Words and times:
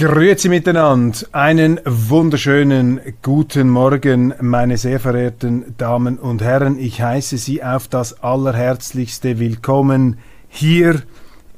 Grüezi 0.00 0.48
miteinander. 0.48 1.18
Einen 1.32 1.78
wunderschönen 1.84 3.00
guten 3.20 3.68
Morgen, 3.68 4.32
meine 4.40 4.78
sehr 4.78 4.98
verehrten 4.98 5.74
Damen 5.76 6.18
und 6.18 6.40
Herren. 6.40 6.78
Ich 6.78 7.02
heiße 7.02 7.36
Sie 7.36 7.62
auf 7.62 7.86
das 7.86 8.22
allerherzlichste 8.22 9.38
willkommen 9.38 10.16
hier 10.48 11.02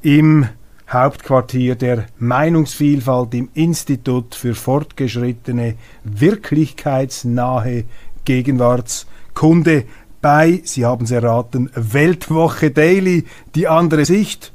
im 0.03 0.49
Hauptquartier 0.91 1.77
der 1.77 2.07
Meinungsvielfalt 2.19 3.33
im 3.35 3.49
Institut 3.55 4.35
für 4.35 4.57
fortgeschrittene 4.57 5.77
wirklichkeitsnahe 6.03 7.85
Gegenwartskunde 8.25 9.85
bei, 10.21 10.63
Sie 10.65 10.85
haben 10.85 11.05
es 11.05 11.13
erraten, 11.13 11.71
Weltwoche 11.77 12.73
Daily, 12.73 13.25
die 13.55 13.69
andere 13.69 14.05
Sicht, 14.05 14.53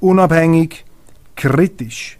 unabhängig, 0.00 0.84
kritisch, 1.36 2.17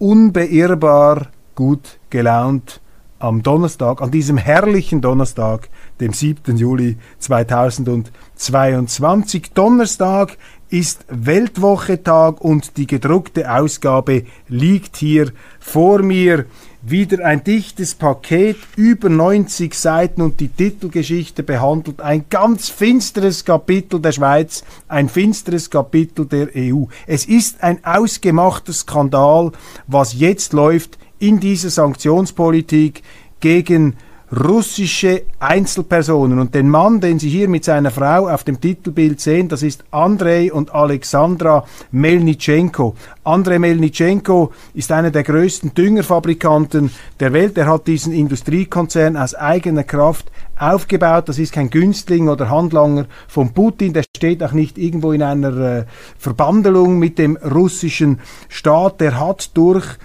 unbeirrbar, 0.00 1.28
gut 1.54 2.00
gelaunt 2.08 2.80
am 3.20 3.42
Donnerstag, 3.42 4.00
an 4.00 4.10
diesem 4.10 4.38
herrlichen 4.38 5.02
Donnerstag, 5.02 5.68
dem 6.00 6.14
7. 6.14 6.56
Juli 6.56 6.96
2022. 7.18 9.52
Donnerstag 9.52 10.38
ist 10.70 11.04
Weltwochetag 11.08 12.40
und 12.40 12.78
die 12.78 12.86
gedruckte 12.86 13.52
Ausgabe 13.52 14.24
liegt 14.48 14.96
hier 14.96 15.32
vor 15.58 16.00
mir. 16.02 16.46
Wieder 16.82 17.26
ein 17.26 17.44
dichtes 17.44 17.94
Paket, 17.94 18.56
über 18.74 19.10
90 19.10 19.74
Seiten 19.74 20.22
und 20.22 20.40
die 20.40 20.48
Titelgeschichte 20.48 21.42
behandelt 21.42 22.00
ein 22.00 22.24
ganz 22.30 22.70
finsteres 22.70 23.44
Kapitel 23.44 24.00
der 24.00 24.12
Schweiz, 24.12 24.64
ein 24.88 25.10
finsteres 25.10 25.68
Kapitel 25.68 26.24
der 26.24 26.48
EU. 26.56 26.84
Es 27.06 27.26
ist 27.26 27.62
ein 27.62 27.84
ausgemachter 27.84 28.72
Skandal, 28.72 29.52
was 29.88 30.14
jetzt 30.14 30.54
läuft 30.54 30.98
in 31.18 31.38
dieser 31.38 31.68
Sanktionspolitik 31.68 33.02
gegen 33.40 33.96
russische 34.32 35.22
Einzelpersonen. 35.40 36.38
Und 36.38 36.54
den 36.54 36.68
Mann, 36.68 37.00
den 37.00 37.18
Sie 37.18 37.28
hier 37.28 37.48
mit 37.48 37.64
seiner 37.64 37.90
Frau 37.90 38.28
auf 38.28 38.44
dem 38.44 38.60
Titelbild 38.60 39.20
sehen, 39.20 39.48
das 39.48 39.62
ist 39.62 39.84
Andrei 39.90 40.52
und 40.52 40.72
Alexandra 40.74 41.64
Melnitschenko. 41.90 42.94
Andrei 43.24 43.58
Melnitschenko 43.58 44.52
ist 44.74 44.92
einer 44.92 45.10
der 45.10 45.24
größten 45.24 45.74
Düngerfabrikanten 45.74 46.90
der 47.18 47.32
Welt. 47.32 47.58
Er 47.58 47.66
hat 47.66 47.86
diesen 47.86 48.12
Industriekonzern 48.12 49.16
aus 49.16 49.34
eigener 49.34 49.84
Kraft 49.84 50.30
aufgebaut. 50.56 51.28
Das 51.28 51.38
ist 51.38 51.52
kein 51.52 51.70
Günstling 51.70 52.28
oder 52.28 52.50
Handlanger 52.50 53.06
von 53.26 53.52
Putin. 53.52 53.92
Der 53.92 54.04
steht 54.16 54.42
auch 54.42 54.52
nicht 54.52 54.78
irgendwo 54.78 55.12
in 55.12 55.22
einer 55.22 55.56
äh, 55.56 55.84
Verbandelung 56.18 56.98
mit 56.98 57.18
dem 57.18 57.36
russischen 57.36 58.20
Staat. 58.48 59.00
Der 59.00 59.18
hat 59.18 59.56
durch 59.56 59.98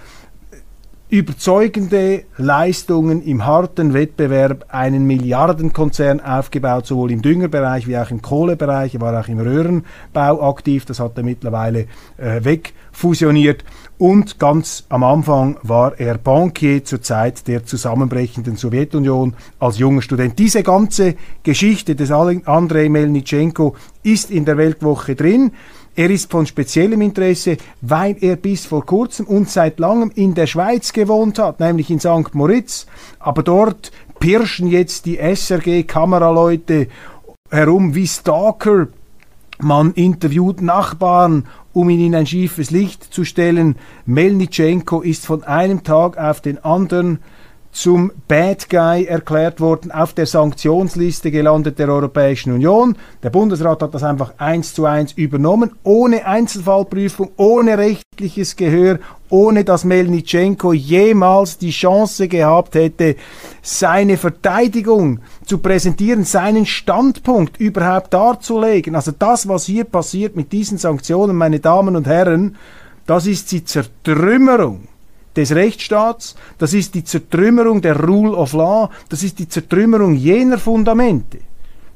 überzeugende 1.16 2.24
Leistungen 2.36 3.22
im 3.22 3.46
harten 3.46 3.94
Wettbewerb 3.94 4.66
einen 4.68 5.06
Milliardenkonzern 5.06 6.20
aufgebaut, 6.20 6.86
sowohl 6.86 7.10
im 7.10 7.22
Düngerbereich 7.22 7.86
wie 7.86 7.96
auch 7.96 8.10
im 8.10 8.20
Kohlebereich. 8.20 8.94
Er 8.94 9.00
war 9.00 9.18
auch 9.18 9.28
im 9.28 9.40
Röhrenbau 9.40 10.48
aktiv, 10.48 10.84
das 10.84 11.00
hat 11.00 11.16
er 11.16 11.22
mittlerweile 11.22 11.86
äh, 12.18 12.44
wegfusioniert. 12.44 13.64
Und 13.96 14.38
ganz 14.38 14.84
am 14.90 15.04
Anfang 15.04 15.56
war 15.62 15.98
er 15.98 16.18
Bankier 16.18 16.84
zur 16.84 17.00
Zeit 17.00 17.48
der 17.48 17.64
zusammenbrechenden 17.64 18.56
Sowjetunion 18.56 19.32
als 19.58 19.78
junger 19.78 20.02
Student. 20.02 20.38
Diese 20.38 20.62
ganze 20.62 21.14
Geschichte 21.42 21.94
des 21.94 22.10
Andrei 22.10 22.90
Melnitschenko 22.90 23.74
ist 24.02 24.30
in 24.30 24.44
der 24.44 24.58
Weltwoche 24.58 25.14
drin. 25.14 25.52
Er 25.96 26.10
ist 26.10 26.30
von 26.30 26.44
speziellem 26.44 27.00
Interesse, 27.00 27.56
weil 27.80 28.16
er 28.20 28.36
bis 28.36 28.66
vor 28.66 28.84
kurzem 28.84 29.26
und 29.26 29.48
seit 29.48 29.78
langem 29.80 30.12
in 30.14 30.34
der 30.34 30.46
Schweiz 30.46 30.92
gewohnt 30.92 31.38
hat, 31.38 31.58
nämlich 31.58 31.90
in 31.90 32.00
St. 32.00 32.34
Moritz. 32.34 32.86
Aber 33.18 33.42
dort 33.42 33.92
pirschen 34.20 34.66
jetzt 34.68 35.06
die 35.06 35.16
SRG-Kameraleute 35.16 36.88
herum 37.50 37.94
wie 37.94 38.06
Stalker. 38.06 38.88
Man 39.58 39.92
interviewt 39.92 40.60
Nachbarn, 40.60 41.46
um 41.72 41.88
ihn 41.88 42.04
in 42.04 42.14
ein 42.14 42.26
schiefes 42.26 42.70
Licht 42.70 43.02
zu 43.02 43.24
stellen. 43.24 43.76
Melnitschenko 44.04 45.00
ist 45.00 45.24
von 45.24 45.44
einem 45.44 45.82
Tag 45.82 46.18
auf 46.18 46.42
den 46.42 46.62
anderen 46.62 47.20
zum 47.76 48.10
Bad 48.26 48.70
Guy 48.70 49.04
erklärt 49.04 49.60
worden, 49.60 49.92
auf 49.92 50.14
der 50.14 50.24
Sanktionsliste 50.24 51.30
gelandet 51.30 51.78
der 51.78 51.90
Europäischen 51.90 52.54
Union. 52.54 52.96
Der 53.22 53.28
Bundesrat 53.28 53.82
hat 53.82 53.92
das 53.92 54.02
einfach 54.02 54.32
eins 54.38 54.72
zu 54.72 54.86
eins 54.86 55.12
übernommen, 55.12 55.72
ohne 55.82 56.24
Einzelfallprüfung, 56.24 57.32
ohne 57.36 57.76
rechtliches 57.76 58.56
Gehör, 58.56 58.98
ohne 59.28 59.62
dass 59.62 59.84
Melnitschenko 59.84 60.72
jemals 60.72 61.58
die 61.58 61.70
Chance 61.70 62.28
gehabt 62.28 62.76
hätte, 62.76 63.16
seine 63.60 64.16
Verteidigung 64.16 65.20
zu 65.44 65.58
präsentieren, 65.58 66.24
seinen 66.24 66.64
Standpunkt 66.64 67.60
überhaupt 67.60 68.14
darzulegen. 68.14 68.94
Also 68.94 69.12
das, 69.16 69.48
was 69.48 69.66
hier 69.66 69.84
passiert 69.84 70.34
mit 70.34 70.50
diesen 70.50 70.78
Sanktionen, 70.78 71.36
meine 71.36 71.60
Damen 71.60 71.94
und 71.94 72.06
Herren, 72.06 72.56
das 73.04 73.26
ist 73.26 73.52
die 73.52 73.66
Zertrümmerung 73.66 74.88
des 75.36 75.54
Rechtsstaats, 75.54 76.34
das 76.58 76.72
ist 76.72 76.94
die 76.94 77.04
Zertrümmerung 77.04 77.80
der 77.82 78.00
Rule 78.00 78.36
of 78.36 78.52
Law, 78.52 78.90
das 79.08 79.22
ist 79.22 79.38
die 79.38 79.48
Zertrümmerung 79.48 80.14
jener 80.14 80.58
Fundamente, 80.58 81.38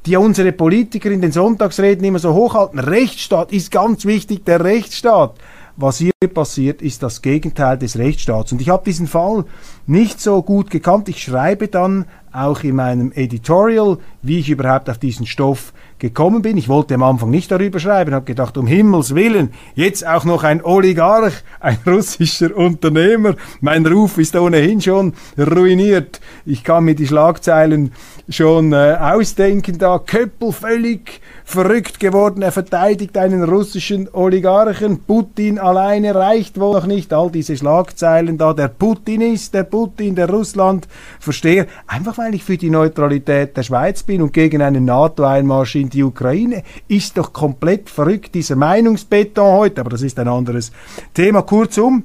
die 0.05 0.11
ja 0.11 0.19
unsere 0.19 0.51
Politiker 0.51 1.11
in 1.11 1.21
den 1.21 1.31
Sonntagsreden 1.31 2.05
immer 2.05 2.19
so 2.19 2.33
hochhalten. 2.33 2.79
Rechtsstaat 2.79 3.51
ist 3.51 3.71
ganz 3.71 4.05
wichtig, 4.05 4.45
der 4.45 4.63
Rechtsstaat. 4.63 5.35
Was 5.77 5.97
hier 5.97 6.11
passiert, 6.33 6.81
ist 6.81 7.01
das 7.01 7.21
Gegenteil 7.21 7.77
des 7.77 7.97
Rechtsstaats. 7.97 8.51
Und 8.51 8.61
ich 8.61 8.69
habe 8.69 8.83
diesen 8.85 9.07
Fall 9.07 9.45
nicht 9.87 10.19
so 10.19 10.43
gut 10.43 10.69
gekannt. 10.69 11.09
Ich 11.09 11.23
schreibe 11.23 11.69
dann 11.69 12.05
auch 12.31 12.63
in 12.63 12.75
meinem 12.75 13.11
Editorial, 13.13 13.97
wie 14.21 14.39
ich 14.39 14.49
überhaupt 14.49 14.89
auf 14.89 14.97
diesen 14.97 15.25
Stoff 15.25 15.73
gekommen 16.01 16.41
bin. 16.41 16.57
Ich 16.57 16.67
wollte 16.67 16.95
am 16.95 17.03
Anfang 17.03 17.29
nicht 17.29 17.51
darüber 17.51 17.79
schreiben, 17.79 18.13
habe 18.13 18.25
gedacht, 18.25 18.57
um 18.57 18.67
Himmels 18.67 19.15
Willen, 19.15 19.51
jetzt 19.75 20.05
auch 20.05 20.25
noch 20.25 20.43
ein 20.43 20.63
Oligarch, 20.63 21.33
ein 21.59 21.77
russischer 21.87 22.55
Unternehmer. 22.55 23.35
Mein 23.61 23.85
Ruf 23.85 24.17
ist 24.17 24.35
ohnehin 24.35 24.81
schon 24.81 25.13
ruiniert. 25.37 26.19
Ich 26.45 26.63
kann 26.63 26.85
mir 26.85 26.95
die 26.95 27.07
Schlagzeilen 27.07 27.93
schon 28.27 28.73
äh, 28.73 28.97
ausdenken 28.99 29.77
da. 29.77 29.99
Köppel 29.99 30.51
völlig 30.51 31.21
verrückt 31.51 31.99
geworden. 31.99 32.41
Er 32.41 32.51
verteidigt 32.51 33.17
einen 33.17 33.43
russischen 33.43 34.09
Oligarchen. 34.13 35.03
Putin 35.03 35.59
alleine 35.59 36.15
reicht 36.15 36.59
wohl 36.59 36.73
noch 36.73 36.87
nicht. 36.87 37.13
All 37.13 37.29
diese 37.29 37.55
Schlagzeilen 37.55 38.37
da. 38.37 38.53
Der 38.53 38.69
Putin 38.69 39.21
ist, 39.21 39.53
der 39.53 39.63
Putin, 39.63 40.15
der 40.15 40.29
Russland 40.29 40.87
verstehe. 41.19 41.67
Einfach 41.87 42.17
weil 42.17 42.33
ich 42.35 42.43
für 42.43 42.57
die 42.57 42.69
Neutralität 42.69 43.55
der 43.55 43.63
Schweiz 43.63 44.03
bin 44.03 44.21
und 44.21 44.33
gegen 44.33 44.61
einen 44.61 44.85
NATO-Einmarsch 44.85 45.75
in 45.75 45.89
die 45.89 46.03
Ukraine. 46.03 46.63
Ist 46.87 47.17
doch 47.17 47.33
komplett 47.33 47.89
verrückt, 47.89 48.33
dieser 48.33 48.55
Meinungsbeton 48.55 49.51
heute. 49.51 49.81
Aber 49.81 49.91
das 49.91 50.01
ist 50.01 50.17
ein 50.19 50.27
anderes 50.27 50.71
Thema. 51.13 51.43
Kurzum, 51.43 52.03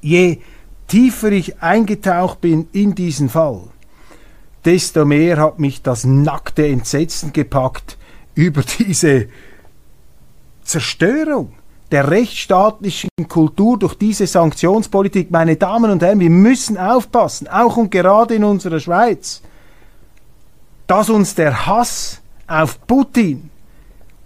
je 0.00 0.38
tiefer 0.86 1.32
ich 1.32 1.62
eingetaucht 1.62 2.40
bin 2.40 2.68
in 2.72 2.94
diesen 2.94 3.28
Fall, 3.28 3.62
desto 4.64 5.04
mehr 5.04 5.38
hat 5.38 5.58
mich 5.58 5.82
das 5.82 6.04
nackte 6.04 6.66
Entsetzen 6.66 7.32
gepackt 7.32 7.97
über 8.38 8.62
diese 8.62 9.26
Zerstörung 10.62 11.54
der 11.90 12.08
rechtsstaatlichen 12.08 13.10
Kultur 13.28 13.76
durch 13.76 13.94
diese 13.94 14.28
Sanktionspolitik. 14.28 15.32
Meine 15.32 15.56
Damen 15.56 15.90
und 15.90 16.02
Herren, 16.02 16.20
wir 16.20 16.30
müssen 16.30 16.78
aufpassen, 16.78 17.48
auch 17.48 17.76
und 17.76 17.90
gerade 17.90 18.36
in 18.36 18.44
unserer 18.44 18.78
Schweiz, 18.78 19.42
dass 20.86 21.10
uns 21.10 21.34
der 21.34 21.66
Hass 21.66 22.20
auf 22.46 22.86
Putin 22.86 23.50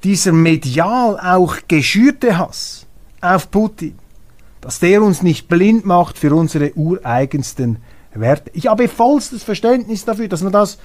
dieser 0.04 0.32
medial 0.32 1.18
auch 1.18 1.56
geschürte 1.66 2.36
Hass 2.36 2.86
auf 3.22 3.50
Putin, 3.50 3.98
dass 4.60 4.78
der 4.78 5.02
uns 5.02 5.22
nicht 5.22 5.48
blind 5.48 5.86
macht 5.86 6.18
für 6.18 6.34
unsere 6.34 6.74
ureigensten 6.74 7.78
Werte. 8.12 8.50
Ich 8.52 8.66
habe 8.66 8.88
vollstes 8.88 9.42
Verständnis 9.42 10.04
dafür, 10.04 10.28
dass 10.28 10.42
man 10.42 10.52
das 10.52 10.78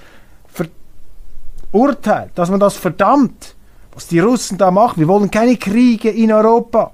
verurteilt, 1.72 2.31
dass 2.36 2.50
man 2.50 2.60
das 2.60 2.75
verdammt, 2.75 3.56
was 3.94 4.08
die 4.08 4.19
Russen 4.19 4.58
da 4.58 4.72
machen. 4.72 5.00
Wir 5.00 5.08
wollen 5.08 5.31
keine 5.31 5.56
Kriege 5.58 6.10
in 6.10 6.31
Europa. 6.31 6.92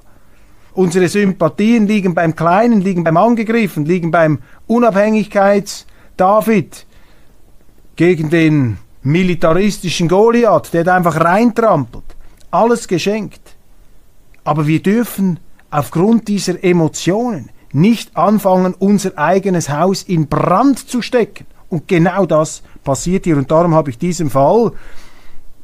Unsere 0.73 1.07
Sympathien 1.07 1.87
liegen 1.87 2.13
beim 2.15 2.35
Kleinen, 2.35 2.81
liegen 2.81 3.03
beim 3.03 3.17
Angegriffen, 3.17 3.85
liegen 3.85 4.09
beim 4.09 4.39
Unabhängigkeits-David 4.67 6.87
gegen 7.95 8.29
den 8.29 8.77
militaristischen 9.03 10.07
Goliath, 10.07 10.73
der 10.73 10.83
da 10.83 10.95
einfach 10.95 11.19
reintrampelt. 11.19 12.03
Alles 12.49 12.87
geschenkt. 12.87 13.55
Aber 14.43 14.65
wir 14.65 14.81
dürfen 14.81 15.39
aufgrund 15.69 16.27
dieser 16.27 16.63
Emotionen 16.63 17.51
nicht 17.71 18.15
anfangen, 18.15 18.73
unser 18.77 19.17
eigenes 19.17 19.69
Haus 19.69 20.03
in 20.03 20.27
Brand 20.27 20.89
zu 20.89 21.01
stecken. 21.01 21.45
Und 21.73 21.87
genau 21.87 22.27
das 22.27 22.61
passiert 22.83 23.23
hier. 23.23 23.35
Und 23.35 23.49
darum 23.49 23.73
habe 23.73 23.89
ich 23.89 23.97
diesem 23.97 24.29
Fall 24.29 24.73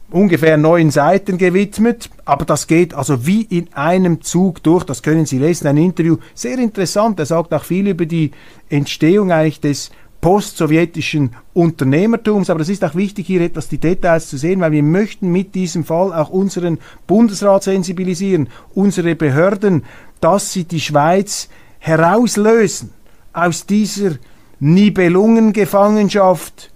ungefähr 0.10 0.58
neun 0.58 0.90
Seiten 0.90 1.38
gewidmet, 1.38 2.10
aber 2.26 2.46
das 2.46 2.66
geht 2.66 2.96
also 2.96 3.28
wie 3.28 3.44
in 3.44 3.72
einem 3.76 4.22
Zug 4.22 4.64
durch, 4.64 4.84
das 4.86 5.04
können 5.04 5.28
Sie 5.28 5.38
lesen, 5.38 5.68
ein 5.68 5.78
Interview, 5.78 6.18
sehr 6.34 6.58
interessant, 6.58 7.20
er 7.20 7.28
sagt 7.28 7.54
auch 7.54 7.64
viel 7.64 7.90
über 7.90 8.08
die 8.08 8.32
Entstehung 8.70 9.32
eigentlich 9.32 9.62
des 9.62 9.92
postsowjetischen 10.20 11.36
Unternehmertums, 11.54 12.50
aber 12.50 12.62
es 12.62 12.70
ist 12.70 12.84
auch 12.84 12.96
wichtig, 12.96 13.28
hier 13.28 13.42
etwas 13.42 13.68
die 13.68 13.78
Details 13.78 14.30
zu 14.30 14.38
sehen, 14.40 14.62
weil 14.62 14.72
wir 14.72 14.82
möchten 14.82 15.32
mit 15.32 15.54
diesem 15.54 15.84
Fall 15.84 16.12
auch 16.12 16.32
unseren 16.32 16.80
Bundesrat 17.06 17.66
sensibilisieren, 17.66 18.50
unsere 18.74 19.14
Behörden, 19.14 19.84
dass 20.22 20.54
sie 20.54 20.64
die 20.64 20.82
Schweiz 20.82 21.50
herauslösen 21.78 22.90
aus 23.32 23.68
dieser 23.68 24.14
Nibelungengefangenschaft 24.60 26.72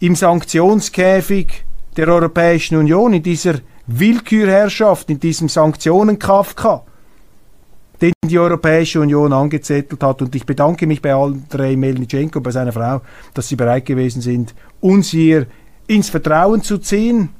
im 0.00 0.14
Sanktionskäfig 0.14 1.64
der 1.96 2.08
Europäischen 2.08 2.76
Union, 2.76 3.14
in 3.14 3.22
dieser 3.22 3.60
Willkürherrschaft, 3.86 5.10
in 5.10 5.20
diesem 5.20 5.48
Sanktionen-Kafka, 5.48 6.82
den 8.00 8.12
die 8.24 8.38
Europäische 8.38 9.00
Union 9.00 9.32
angezettelt 9.32 10.02
hat. 10.02 10.22
Und 10.22 10.34
ich 10.34 10.44
bedanke 10.44 10.86
mich 10.86 11.00
bei 11.00 11.14
Andrei 11.14 11.76
Melnitschenko, 11.76 12.40
bei 12.40 12.50
seiner 12.50 12.72
Frau, 12.72 13.00
dass 13.32 13.48
sie 13.48 13.56
bereit 13.56 13.86
gewesen 13.86 14.20
sind, 14.20 14.54
uns 14.80 15.08
hier 15.08 15.46
ins 15.86 16.10
Vertrauen 16.10 16.62
zu 16.62 16.78
ziehen 16.78 17.30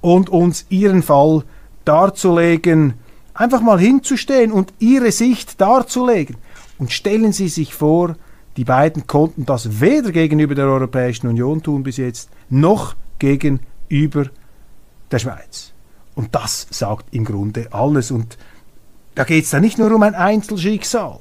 und 0.00 0.28
uns 0.28 0.66
ihren 0.68 1.02
Fall 1.02 1.42
darzulegen, 1.84 2.94
einfach 3.34 3.60
mal 3.60 3.78
hinzustehen 3.78 4.52
und 4.52 4.72
ihre 4.78 5.12
Sicht 5.12 5.60
darzulegen. 5.60 6.36
Und 6.78 6.92
stellen 6.92 7.32
Sie 7.32 7.48
sich 7.48 7.74
vor, 7.74 8.16
die 8.56 8.64
beiden 8.64 9.06
konnten 9.06 9.44
das 9.44 9.80
weder 9.80 10.12
gegenüber 10.12 10.54
der 10.54 10.66
Europäischen 10.66 11.28
Union 11.28 11.62
tun 11.62 11.82
bis 11.82 11.98
jetzt, 11.98 12.30
noch 12.48 12.94
gegenüber 13.18 14.26
der 15.10 15.18
Schweiz. 15.18 15.72
Und 16.14 16.34
das 16.34 16.66
sagt 16.70 17.14
im 17.14 17.24
Grunde 17.24 17.68
alles. 17.72 18.10
Und 18.10 18.38
da 19.14 19.24
geht 19.24 19.44
es 19.44 19.50
dann 19.50 19.62
nicht 19.62 19.78
nur 19.78 19.92
um 19.94 20.02
ein 20.02 20.14
Einzelschicksal. 20.14 21.20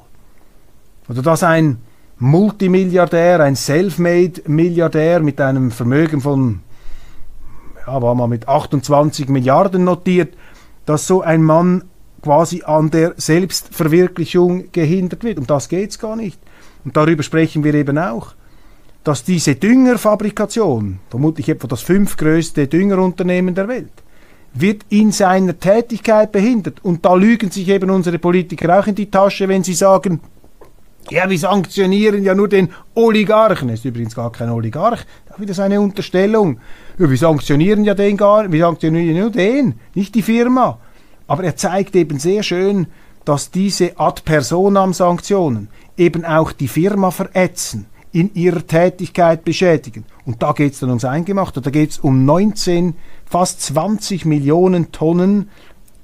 Oder 1.09 1.21
dass 1.21 1.43
ein 1.43 1.77
Multimilliardär, 2.17 3.41
ein 3.41 3.55
Selfmade-Milliardär 3.55 5.19
mit 5.19 5.41
einem 5.41 5.71
Vermögen 5.71 6.21
von, 6.21 6.61
ja, 7.85 8.01
war 8.01 8.15
mal 8.15 8.27
mit 8.27 8.47
28 8.47 9.27
Milliarden 9.27 9.83
notiert, 9.83 10.33
dass 10.85 11.07
so 11.07 11.21
ein 11.21 11.43
Mann 11.43 11.83
quasi 12.21 12.63
an 12.63 12.89
der 12.89 13.13
Selbstverwirklichung 13.17 14.71
gehindert 14.71 15.23
wird. 15.23 15.37
Um 15.37 15.45
das 15.45 15.67
geht 15.67 15.91
es 15.91 15.99
gar 15.99 16.15
nicht. 16.15 16.39
Und 16.85 16.95
darüber 16.95 17.23
sprechen 17.23 17.63
wir 17.63 17.73
eben 17.73 17.97
auch 17.97 18.35
dass 19.05 19.23
diese 19.23 19.53
Düngerfabrikation, 19.53 20.99
vermutlich 21.11 21.47
etwa 21.47 21.67
das 21.67 21.83
fünftgrößte 21.83 22.65
Düngerunternehmen 22.65 23.53
der 23.53 23.67
Welt, 23.67 23.91
wird 24.55 24.81
in 24.89 25.11
seiner 25.11 25.59
Tätigkeit 25.59 26.31
behindert. 26.31 26.83
Und 26.83 27.05
da 27.05 27.13
lügen 27.13 27.51
sich 27.51 27.69
eben 27.69 27.91
unsere 27.91 28.17
Politiker 28.17 28.79
auch 28.79 28.87
in 28.87 28.95
die 28.95 29.11
Tasche, 29.11 29.47
wenn 29.47 29.63
sie 29.63 29.75
sagen, 29.75 30.21
ja, 31.11 31.29
wir 31.29 31.37
sanktionieren 31.37 32.23
ja 32.23 32.33
nur 32.33 32.47
den 32.47 32.69
Oligarchen. 32.95 33.69
Er 33.69 33.75
ist 33.75 33.85
übrigens 33.85 34.15
gar 34.15 34.31
kein 34.31 34.49
Oligarch. 34.49 35.05
Ist 35.29 35.39
wieder 35.39 35.53
seine 35.53 35.79
Unterstellung. 35.79 36.59
Ja, 36.97 37.07
wir 37.07 37.17
sanktionieren 37.17 37.85
ja 37.85 37.93
den 37.93 38.17
gar, 38.17 38.51
wir 38.51 38.59
sanktionieren 38.59 39.19
nur 39.19 39.29
den, 39.29 39.75
nicht 39.93 40.15
die 40.15 40.23
Firma. 40.23 40.79
Aber 41.27 41.43
er 41.43 41.55
zeigt 41.55 41.95
eben 41.95 42.17
sehr 42.17 42.41
schön, 42.41 42.87
dass 43.23 43.51
diese 43.51 43.99
Ad 43.99 44.23
personam 44.25 44.93
Sanktionen 44.93 45.69
eben 45.97 46.25
auch 46.25 46.51
die 46.51 46.67
Firma 46.67 47.11
verätzen 47.11 47.85
in 48.11 48.33
ihrer 48.33 48.65
Tätigkeit 48.65 49.43
beschädigen. 49.43 50.05
Und 50.25 50.41
da 50.41 50.53
geht 50.53 50.73
es 50.73 50.79
dann 50.79 50.89
ums 50.89 51.03
Eingemachte. 51.03 51.61
Da 51.61 51.69
geht 51.69 51.91
es 51.91 51.99
um 51.99 52.23
19, 52.23 52.95
fast 53.25 53.61
20 53.61 54.25
Millionen 54.25 54.91
Tonnen 54.91 55.49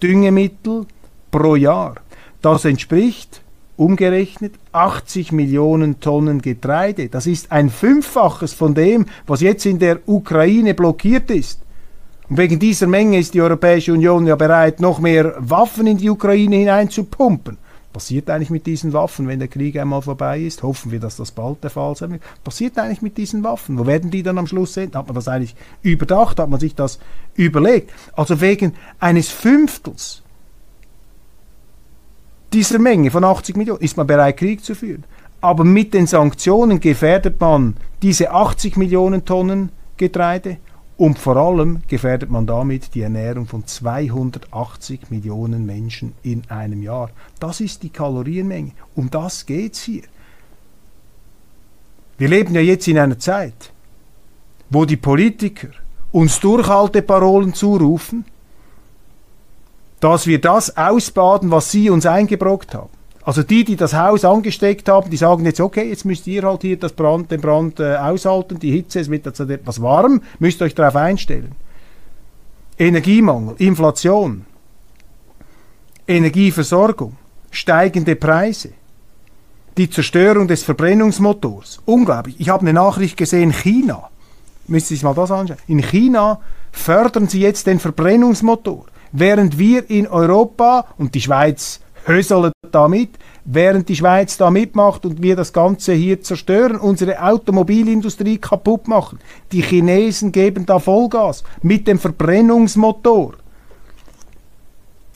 Düngemittel 0.04 0.86
pro 1.32 1.56
Jahr. 1.56 1.96
Das 2.42 2.66
entspricht 2.66 3.42
umgerechnet 3.78 4.56
80 4.74 5.32
Millionen 5.32 6.00
Tonnen 6.02 6.42
Getreide. 6.42 7.08
Das 7.08 7.28
ist 7.28 7.52
ein 7.52 7.70
Fünffaches 7.70 8.54
von 8.54 8.76
dem, 8.76 9.06
was 9.26 9.42
jetzt 9.42 9.66
in 9.66 9.80
der 9.80 10.08
Ukraine 10.08 10.74
blockiert 10.74 11.32
ist. 11.32 11.62
Und 12.30 12.38
wegen 12.38 12.60
dieser 12.60 12.88
Menge 12.88 13.20
ist 13.20 13.34
die 13.34 13.42
Europäische 13.42 13.94
Union 13.94 14.28
ja 14.28 14.36
bereit, 14.36 14.82
noch 14.82 15.00
mehr 15.00 15.34
Waffen 15.38 15.88
in 15.88 15.98
die 15.98 16.10
Ukraine 16.10 16.58
hineinzupumpen 16.58 17.58
passiert 17.92 18.30
eigentlich 18.30 18.50
mit 18.50 18.66
diesen 18.66 18.94
Waffen, 18.94 19.28
wenn 19.28 19.40
der 19.40 19.48
Krieg 19.48 19.78
einmal 19.78 20.02
vorbei 20.02 20.40
ist? 20.40 20.64
Hoffen 20.64 20.92
wir, 20.92 21.00
dass 21.00 21.18
das 21.18 21.32
bald 21.32 21.64
der 21.64 21.70
Fall 21.70 21.96
sein 21.96 22.12
wird. 22.12 22.24
Passiert 22.44 22.78
eigentlich 22.78 23.02
mit 23.02 23.18
diesen 23.18 23.44
Waffen? 23.44 23.78
Wo 23.78 23.86
werden 23.86 24.12
die 24.12 24.24
dann 24.24 24.38
am 24.38 24.48
Schluss 24.48 24.78
enden? 24.78 24.98
Hat 24.98 25.08
man 25.08 25.16
das 25.16 25.28
eigentlich 25.28 25.56
überdacht? 25.82 26.40
Hat 26.40 26.50
man 26.50 26.60
sich 26.60 26.76
das 26.76 27.00
überlegt? 27.36 27.92
Also 28.14 28.42
wegen 28.42 28.74
eines 29.00 29.30
Fünftels 29.30 30.24
dieser 32.54 32.80
Menge 32.80 33.12
von 33.12 33.24
80 33.24 33.56
Millionen 33.56 33.82
ist 33.82 33.98
man 33.98 34.08
bereit, 34.08 34.38
Krieg 34.38 34.64
zu 34.64 34.76
führen. 34.76 35.06
Aber 35.40 35.64
mit 35.64 35.94
den 35.94 36.06
Sanktionen 36.06 36.80
gefährdet 36.80 37.40
man 37.40 37.76
diese 38.02 38.32
80 38.32 38.78
Millionen 38.78 39.26
Tonnen 39.26 39.70
Getreide 39.98 40.58
und 41.02 41.18
vor 41.18 41.36
allem 41.36 41.82
gefährdet 41.88 42.30
man 42.30 42.46
damit 42.46 42.94
die 42.94 43.02
Ernährung 43.02 43.48
von 43.48 43.66
280 43.66 45.10
Millionen 45.10 45.66
Menschen 45.66 46.14
in 46.22 46.44
einem 46.48 46.84
Jahr. 46.84 47.10
Das 47.40 47.60
ist 47.60 47.82
die 47.82 47.90
Kalorienmenge. 47.90 48.74
Um 48.94 49.10
das 49.10 49.48
geht 49.48 49.74
es 49.74 49.82
hier. 49.82 50.04
Wir 52.20 52.28
leben 52.28 52.54
ja 52.54 52.62
jetzt 52.62 52.88
in 52.88 53.00
einer 53.00 53.18
Zeit, 53.18 53.74
wo 54.70 54.86
die 54.86 54.96
Politiker 54.96 55.70
uns 56.12 56.40
Durchhalteparolen 56.40 57.56
zurufen, 57.56 58.24
dass 60.02 60.28
wir 60.28 60.40
das 60.40 60.78
ausbaden, 60.78 61.50
was 61.50 61.72
sie 61.72 61.90
uns 61.90 62.06
eingebrockt 62.06 62.76
haben. 62.76 63.01
Also 63.24 63.44
die, 63.44 63.64
die 63.64 63.76
das 63.76 63.94
Haus 63.94 64.26
angesteckt 64.26 64.90
haben, 64.90 65.10
die 65.10 65.18
sagen 65.18 65.46
jetzt, 65.46 65.60
okay, 65.60 65.90
jetzt 65.90 66.06
müsst 66.06 66.26
ihr 66.28 66.44
halt 66.44 66.62
hier 66.62 66.78
das 66.78 66.94
Brand, 66.94 67.30
den 67.30 67.42
Brand 67.42 67.80
äh, 67.80 67.96
aushalten, 67.96 68.58
die 68.58 68.72
Hitze, 68.72 69.00
es 69.00 69.10
wird 69.10 69.26
jetzt 69.26 69.40
etwas 69.40 69.82
warm, 69.82 70.22
müsst 70.40 70.62
euch 70.62 70.74
darauf 70.74 70.96
einstellen. 70.96 71.52
Energiemangel, 72.80 73.56
Inflation, 73.60 74.46
Energieversorgung, 76.08 77.16
steigende 77.52 78.16
Preise, 78.16 78.72
die 79.78 79.90
Zerstörung 79.90 80.48
des 80.48 80.64
Verbrennungsmotors. 80.64 81.80
Unglaublich. 81.86 82.36
Ich 82.40 82.50
habe 82.50 82.62
eine 82.62 82.74
Nachricht 82.74 83.18
gesehen, 83.18 83.54
China. 83.54 84.10
Müsst 84.68 84.90
ihr 84.90 84.98
sich 84.98 85.04
mal 85.04 85.14
das 85.14 85.32
anschauen. 85.32 85.58
In 85.68 85.82
China 85.82 86.42
fördern 86.72 87.28
sie 87.28 87.42
jetzt 87.42 87.68
den 87.68 87.80
Verbrennungsmotor, 87.80 88.86
während 89.12 89.60
wir 89.60 89.90
in 89.90 90.08
Europa 90.08 90.88
und 90.98 91.14
die 91.14 91.22
Schweiz 91.22 91.82
höseln 92.06 92.52
damit, 92.72 93.10
während 93.46 93.90
die 93.90 93.96
Schweiz 93.96 94.38
da 94.38 94.50
mitmacht 94.50 95.06
und 95.06 95.22
wir 95.22 95.36
das 95.36 95.54
Ganze 95.54 95.94
hier 95.94 96.22
zerstören, 96.22 96.78
unsere 96.78 97.22
Automobilindustrie 97.22 98.38
kaputt 98.38 98.88
machen. 98.88 99.20
Die 99.52 99.62
Chinesen 99.62 100.32
geben 100.32 100.66
da 100.66 100.80
Vollgas 100.80 101.44
mit 101.62 101.88
dem 101.88 102.00
Verbrennungsmotor. 102.00 103.34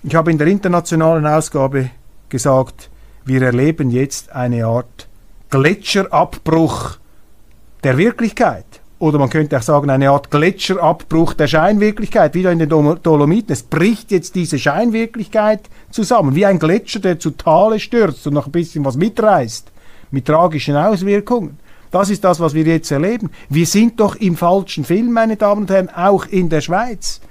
Ich 0.03 0.15
habe 0.15 0.31
in 0.31 0.37
der 0.37 0.47
internationalen 0.47 1.25
Ausgabe 1.25 1.89
gesagt, 2.29 2.89
wir 3.25 3.41
erleben 3.41 3.89
jetzt 3.89 4.31
eine 4.31 4.65
Art 4.65 5.07
Gletscherabbruch 5.49 6.97
der 7.83 7.97
Wirklichkeit 7.97 8.65
oder 8.99 9.19
man 9.19 9.29
könnte 9.29 9.57
auch 9.57 9.61
sagen, 9.61 9.89
eine 9.89 10.09
Art 10.09 10.31
Gletscherabbruch 10.31 11.33
der 11.33 11.47
Scheinwirklichkeit, 11.47 12.33
wieder 12.33 12.51
in 12.51 12.59
den 12.59 12.69
Dolomiten. 12.69 13.51
Es 13.51 13.63
bricht 13.63 14.11
jetzt 14.11 14.35
diese 14.35 14.57
Scheinwirklichkeit 14.57 15.61
zusammen, 15.95 16.35
wie 16.35 16.45
ein 16.45 16.59
Gletscher, 16.59 16.99
der 16.99 17.19
zu 17.19 17.31
Tale 17.31 17.79
stürzt 17.79 18.27
und 18.27 18.33
noch 18.33 18.45
ein 18.45 18.51
bisschen 18.51 18.85
was 18.85 18.97
mitreißt, 18.97 19.71
mit 20.11 20.25
tragischen 20.25 20.75
Auswirkungen. 20.75 21.57
Das 21.89 22.09
ist 22.09 22.23
das, 22.23 22.39
was 22.39 22.53
wir 22.53 22.63
jetzt 22.63 22.91
erleben. 22.91 23.31
Wir 23.49 23.65
sind 23.65 23.99
doch 23.99 24.15
im 24.17 24.35
falschen 24.35 24.83
Film, 24.83 25.11
meine 25.13 25.37
Damen 25.37 25.61
und 25.61 25.71
Herren, 25.71 25.89
auch 25.89 26.25
in 26.25 26.49
der 26.49 26.61
Schweiz. 26.61 27.21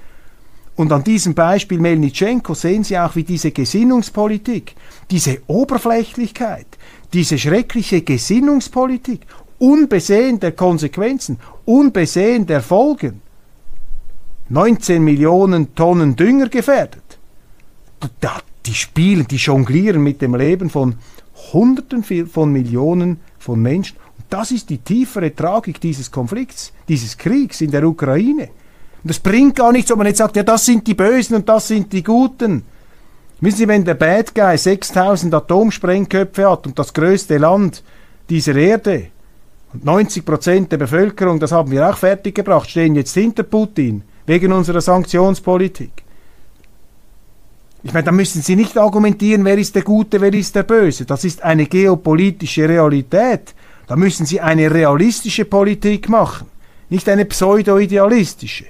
Und 0.75 0.91
an 0.91 1.03
diesem 1.03 1.35
Beispiel 1.35 1.79
Melnitschenko 1.79 2.53
sehen 2.53 2.83
Sie 2.83 2.97
auch, 2.97 3.15
wie 3.15 3.23
diese 3.23 3.51
Gesinnungspolitik, 3.51 4.75
diese 5.09 5.39
Oberflächlichkeit, 5.47 6.65
diese 7.13 7.37
schreckliche 7.37 8.01
Gesinnungspolitik, 8.01 9.21
unbesehen 9.59 10.39
der 10.39 10.51
Konsequenzen, 10.51 11.39
unbesehen 11.63 12.45
der 12.45 12.61
Folgen, 12.61 13.21
19 14.49 15.03
Millionen 15.03 15.75
Tonnen 15.75 16.15
Dünger 16.15 16.49
gefährdet. 16.49 17.03
Die 18.65 18.73
spielen, 18.73 19.27
die 19.27 19.37
jonglieren 19.37 20.01
mit 20.01 20.21
dem 20.21 20.35
Leben 20.35 20.69
von 20.69 20.95
Hunderten 21.53 22.03
von 22.27 22.51
Millionen 22.51 23.19
von 23.37 23.61
Menschen. 23.61 23.97
Und 24.17 24.25
das 24.29 24.51
ist 24.51 24.69
die 24.69 24.79
tiefere 24.79 25.35
Tragik 25.35 25.79
dieses 25.81 26.09
Konflikts, 26.09 26.73
dieses 26.87 27.17
Kriegs 27.17 27.61
in 27.61 27.71
der 27.71 27.83
Ukraine. 27.87 28.49
Und 29.03 29.09
das 29.09 29.19
bringt 29.19 29.55
gar 29.57 29.71
nichts, 29.71 29.91
ob 29.91 29.99
man 29.99 30.07
jetzt 30.07 30.17
sagt, 30.17 30.35
ja, 30.35 30.43
das 30.43 30.65
sind 30.65 30.87
die 30.87 30.95
Bösen 30.95 31.35
und 31.35 31.47
das 31.47 31.67
sind 31.67 31.93
die 31.93 32.03
Guten. 32.03 32.63
Wissen 33.41 33.57
Sie, 33.57 33.67
wenn 33.67 33.83
der 33.83 33.95
Bad 33.95 34.33
Guy 34.33 34.57
6000 34.57 35.33
Atomsprengköpfe 35.33 36.49
hat 36.49 36.65
und 36.65 36.79
das 36.79 36.93
größte 36.93 37.37
Land 37.37 37.83
dieser 38.29 38.55
Erde 38.55 39.07
und 39.73 39.83
90 39.83 40.25
Prozent 40.25 40.71
der 40.71 40.77
Bevölkerung, 40.77 41.39
das 41.39 41.51
haben 41.51 41.69
wir 41.69 41.87
auch 41.87 41.97
fertiggebracht, 41.97 42.69
stehen 42.69 42.95
jetzt 42.95 43.13
hinter 43.13 43.43
Putin 43.43 44.03
wegen 44.25 44.53
unserer 44.53 44.81
Sanktionspolitik. 44.81 46.04
Ich 47.85 47.93
meine, 47.93 48.05
da 48.05 48.11
müssen 48.11 48.41
Sie 48.41 48.55
nicht 48.55 48.79
argumentieren, 48.79 49.45
wer 49.45 49.59
ist 49.59 49.75
der 49.75 49.83
Gute, 49.83 50.19
wer 50.19 50.33
ist 50.33 50.55
der 50.55 50.63
Böse. 50.63 51.05
Das 51.05 51.23
ist 51.23 51.43
eine 51.43 51.67
geopolitische 51.67 52.67
Realität. 52.67 53.53
Da 53.85 53.95
müssen 53.95 54.25
Sie 54.25 54.41
eine 54.41 54.73
realistische 54.73 55.45
Politik 55.45 56.09
machen, 56.09 56.47
nicht 56.89 57.07
eine 57.07 57.25
pseudo-idealistische. 57.25 58.65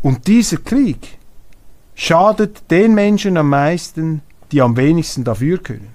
Und 0.00 0.26
dieser 0.26 0.56
Krieg 0.56 1.18
schadet 1.94 2.62
den 2.70 2.94
Menschen 2.94 3.36
am 3.36 3.50
meisten, 3.50 4.22
die 4.52 4.62
am 4.62 4.74
wenigsten 4.78 5.22
dafür 5.22 5.58
können. 5.58 5.90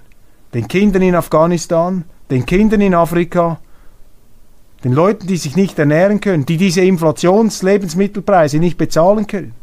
Den 0.53 0.67
Kindern 0.67 1.01
in 1.01 1.15
Afghanistan, 1.15 2.03
den 2.29 2.45
Kindern 2.45 2.81
in 2.81 2.93
Afrika, 2.93 3.59
den 4.83 4.93
Leuten, 4.93 5.25
die 5.25 5.37
sich 5.37 5.55
nicht 5.55 5.79
ernähren 5.79 6.21
können, 6.21 6.45
die 6.45 6.57
diese 6.57 6.81
Inflationslebensmittelpreise 6.81 8.59
nicht 8.59 8.77
bezahlen 8.77 9.25
können. 9.25 9.55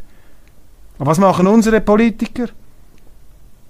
Aber 0.99 1.11
was 1.11 1.19
machen 1.19 1.47
unsere 1.47 1.81
Politiker? 1.81 2.49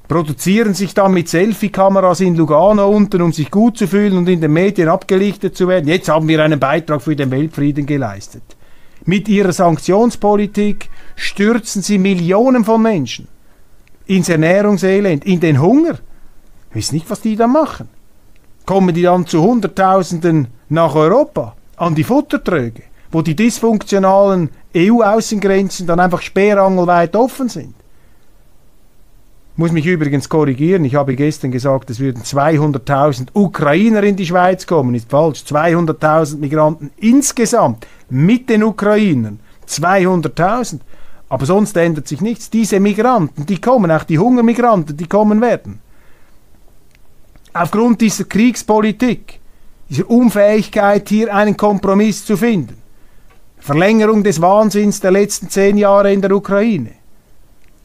Produzieren 0.09 0.73
sich 0.73 0.95
dann 0.95 1.13
mit 1.13 1.29
Selfie-Kameras 1.29 2.21
in 2.21 2.35
Lugano 2.35 2.89
unten, 2.89 3.21
um 3.21 3.33
sich 3.33 3.51
gut 3.51 3.77
zu 3.77 3.87
fühlen 3.87 4.17
und 4.17 4.29
in 4.29 4.41
den 4.41 4.53
Medien 4.53 4.89
abgelichtet 4.89 5.55
zu 5.55 5.69
werden. 5.69 5.87
Jetzt 5.87 6.09
haben 6.09 6.29
wir 6.29 6.43
einen 6.43 6.59
Beitrag 6.59 7.03
für 7.03 7.15
den 7.15 7.31
Weltfrieden 7.31 7.85
geleistet. 7.85 8.43
Mit 9.05 9.29
ihrer 9.29 9.53
Sanktionspolitik 9.53 10.89
stürzen 11.15 11.83
sie 11.83 11.99
Millionen 11.99 12.65
von 12.65 12.83
Menschen 12.83 13.29
ins 14.07 14.31
Ernährungselend, 14.31 15.25
in 15.27 15.41
den 15.41 15.61
Hunger. 15.61 15.99
Ich 16.71 16.77
weiß 16.77 16.93
nicht, 16.93 17.11
was 17.11 17.21
die 17.21 17.37
da 17.37 17.47
machen. 17.47 17.89
Kommen 18.65 18.95
die 18.95 19.03
dann 19.03 19.27
zu 19.27 19.43
Hunderttausenden 19.43 20.49
nach 20.71 20.95
Europa, 20.95 21.55
an 21.77 21.95
die 21.95 22.05
Futtertröge, 22.05 22.83
wo 23.11 23.23
die 23.23 23.37
dysfunktionalen 23.37 24.51
EU-Außengrenzen 24.77 25.87
dann 25.87 26.01
einfach 26.01 26.23
sperrangelweit 26.23 27.17
offen 27.17 27.49
sind? 27.49 27.75
muss 29.59 29.73
mich 29.73 29.87
übrigens 29.87 30.29
korrigieren. 30.29 30.85
Ich 30.85 30.95
habe 30.95 31.17
gestern 31.17 31.51
gesagt, 31.51 31.91
es 31.91 31.99
würden 31.99 32.23
200.000 32.23 33.31
Ukrainer 33.35 34.05
in 34.05 34.15
die 34.15 34.25
Schweiz 34.25 34.69
kommen. 34.69 34.95
Ist 34.95 35.11
falsch. 35.11 35.41
200.000 35.41 36.39
Migranten 36.39 36.93
insgesamt 36.97 37.85
mit 38.09 38.49
den 38.49 38.63
Ukrainern. 38.63 39.41
200.000. 39.69 40.79
Aber 41.29 41.45
sonst 41.45 41.77
ändert 41.77 42.07
sich 42.07 42.21
nichts. 42.21 42.51
Diese 42.51 42.79
Migranten, 42.79 43.47
die 43.47 43.61
kommen, 43.61 43.91
auch 43.91 44.05
die 44.05 44.21
Hungermigranten, 44.21 44.97
die 44.97 45.09
kommen 45.09 45.41
werden. 45.41 45.81
Aufgrund 47.53 48.01
dieser 48.01 48.25
Kriegspolitik, 48.25 49.41
dieser 49.91 50.09
Unfähigkeit, 50.09 51.09
hier 51.09 51.35
einen 51.35 51.57
Kompromiss 51.57 52.25
zu 52.25 52.37
finden. 52.37 52.78
Verlängerung 53.61 54.23
des 54.23 54.41
Wahnsinns 54.41 55.01
der 55.01 55.11
letzten 55.11 55.51
zehn 55.51 55.77
Jahre 55.77 56.13
in 56.13 56.23
der 56.23 56.33
Ukraine. 56.33 56.93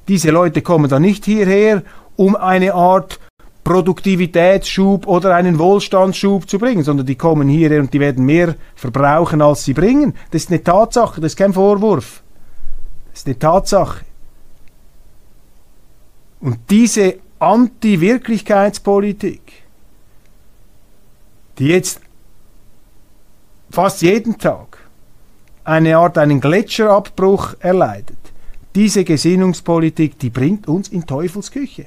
Diese 0.07 0.31
Leute 0.31 0.61
kommen 0.61 0.89
dann 0.89 1.01
nicht 1.01 1.25
hierher, 1.25 1.83
um 2.15 2.35
eine 2.35 2.73
Art 2.73 3.19
Produktivitätsschub 3.63 5.07
oder 5.07 5.35
einen 5.35 5.57
Wohlstandsschub 5.57 6.49
zu 6.49 6.59
bringen, 6.59 6.83
sondern 6.83 7.05
die 7.05 7.15
kommen 7.15 7.47
hierher 7.47 7.79
und 7.79 7.93
die 7.93 7.99
werden 7.99 8.25
mehr 8.25 8.55
verbrauchen, 8.75 9.41
als 9.41 9.63
sie 9.63 9.73
bringen. 9.73 10.13
Das 10.31 10.43
ist 10.43 10.49
eine 10.49 10.63
Tatsache, 10.63 11.21
das 11.21 11.33
ist 11.33 11.37
kein 11.37 11.53
Vorwurf. 11.53 12.23
Das 13.11 13.21
ist 13.21 13.27
eine 13.27 13.39
Tatsache. 13.39 14.03
Und 16.41 16.59
diese 16.69 17.19
Anti-Wirklichkeitspolitik, 17.39 19.41
die 21.57 21.67
jetzt 21.67 22.01
fast 23.69 24.01
jeden 24.01 24.37
Tag 24.37 24.72
eine 25.63 25.97
Art 25.97 26.17
einen 26.17 26.41
Gletscherabbruch 26.41 27.55
erleidet, 27.59 28.17
diese 28.75 29.03
Gesinnungspolitik, 29.03 30.17
die 30.19 30.29
bringt 30.29 30.67
uns 30.67 30.89
in 30.89 31.05
Teufelsküche. 31.05 31.85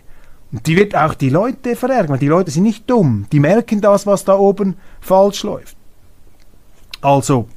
Und 0.53 0.67
die 0.67 0.77
wird 0.77 0.95
auch 0.95 1.15
die 1.15 1.31
Leute 1.31 1.75
verärgern. 1.75 2.21
Die 2.21 2.29
Leute 2.29 2.51
sind 2.51 2.63
nicht 2.63 2.89
dumm. 2.89 3.27
Die 3.33 3.41
merken 3.41 3.81
das, 3.81 4.07
was 4.07 4.25
da 4.25 4.37
oben 4.37 4.77
falsch 5.01 5.43
läuft. 5.43 5.77
Also, 7.01 7.49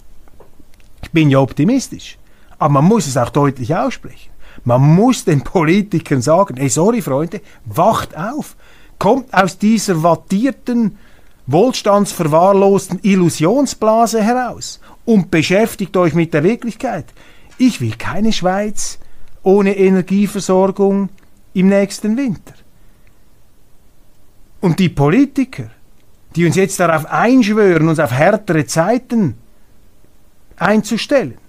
ich 1.04 1.12
bin 1.12 1.30
ja 1.30 1.40
optimistisch. 1.40 2.18
Aber 2.58 2.74
man 2.74 2.86
muss 2.86 3.08
es 3.08 3.16
auch 3.16 3.30
deutlich 3.30 3.76
aussprechen. 3.76 4.32
Man 4.66 4.82
muss 4.82 5.24
den 5.24 5.44
Politikern 5.44 6.22
sagen, 6.22 6.58
ey, 6.58 6.68
sorry 6.68 7.02
Freunde, 7.02 7.42
wacht 7.66 8.18
auf. 8.18 8.56
Kommt 8.98 9.34
aus 9.34 9.58
dieser 9.58 10.04
wattierten, 10.04 10.98
wohlstandsverwahrlosten 11.48 13.00
Illusionsblase 13.02 14.22
heraus 14.22 14.82
und 15.10 15.32
beschäftigt 15.32 15.98
euch 15.98 16.14
mit 16.14 16.36
der 16.36 16.44
Wirklichkeit. 16.44 17.06
Ich 17.58 17.82
will 17.82 17.96
keine 17.98 18.32
Schweiz, 18.32 19.00
ohne 19.42 19.76
Energieversorgung 19.76 21.10
im 21.56 21.68
nächsten 21.68 22.16
Winter. 22.16 22.54
Und 24.62 24.78
die 24.78 24.90
Politiker, 24.90 25.72
die 26.36 26.46
uns 26.46 26.56
jetzt 26.58 26.80
darauf 26.80 27.08
einschwören, 27.08 27.90
uns 27.90 27.98
auf 27.98 28.12
härtere 28.12 28.68
Zeiten 28.68 29.34
einzustellen, 30.58 31.40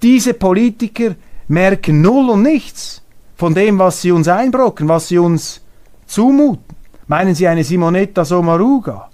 diese 0.00 0.34
Politiker 0.34 1.16
merken 1.48 2.00
null 2.00 2.30
und 2.30 2.42
nichts 2.42 3.02
von 3.34 3.52
dem, 3.52 3.80
was 3.80 4.00
sie 4.00 4.12
uns 4.12 4.28
einbrocken, 4.28 4.86
was 4.86 5.08
sie 5.08 5.18
uns 5.18 5.60
zumuten. 6.06 6.76
Meinen 7.08 7.34
Sie, 7.34 7.48
eine 7.48 7.64
Simonetta 7.64 8.24
Sommaruga 8.24 9.10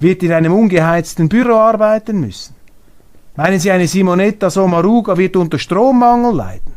wird 0.00 0.22
in 0.22 0.32
einem 0.32 0.52
ungeheizten 0.52 1.30
Büro 1.30 1.54
arbeiten 1.54 2.20
müssen? 2.20 2.61
Meinen 3.34 3.58
Sie, 3.58 3.70
eine 3.70 3.86
Simonetta 3.86 4.50
Sommaruga 4.50 5.16
wird 5.16 5.36
unter 5.36 5.58
Strommangel 5.58 6.34
leiden? 6.34 6.74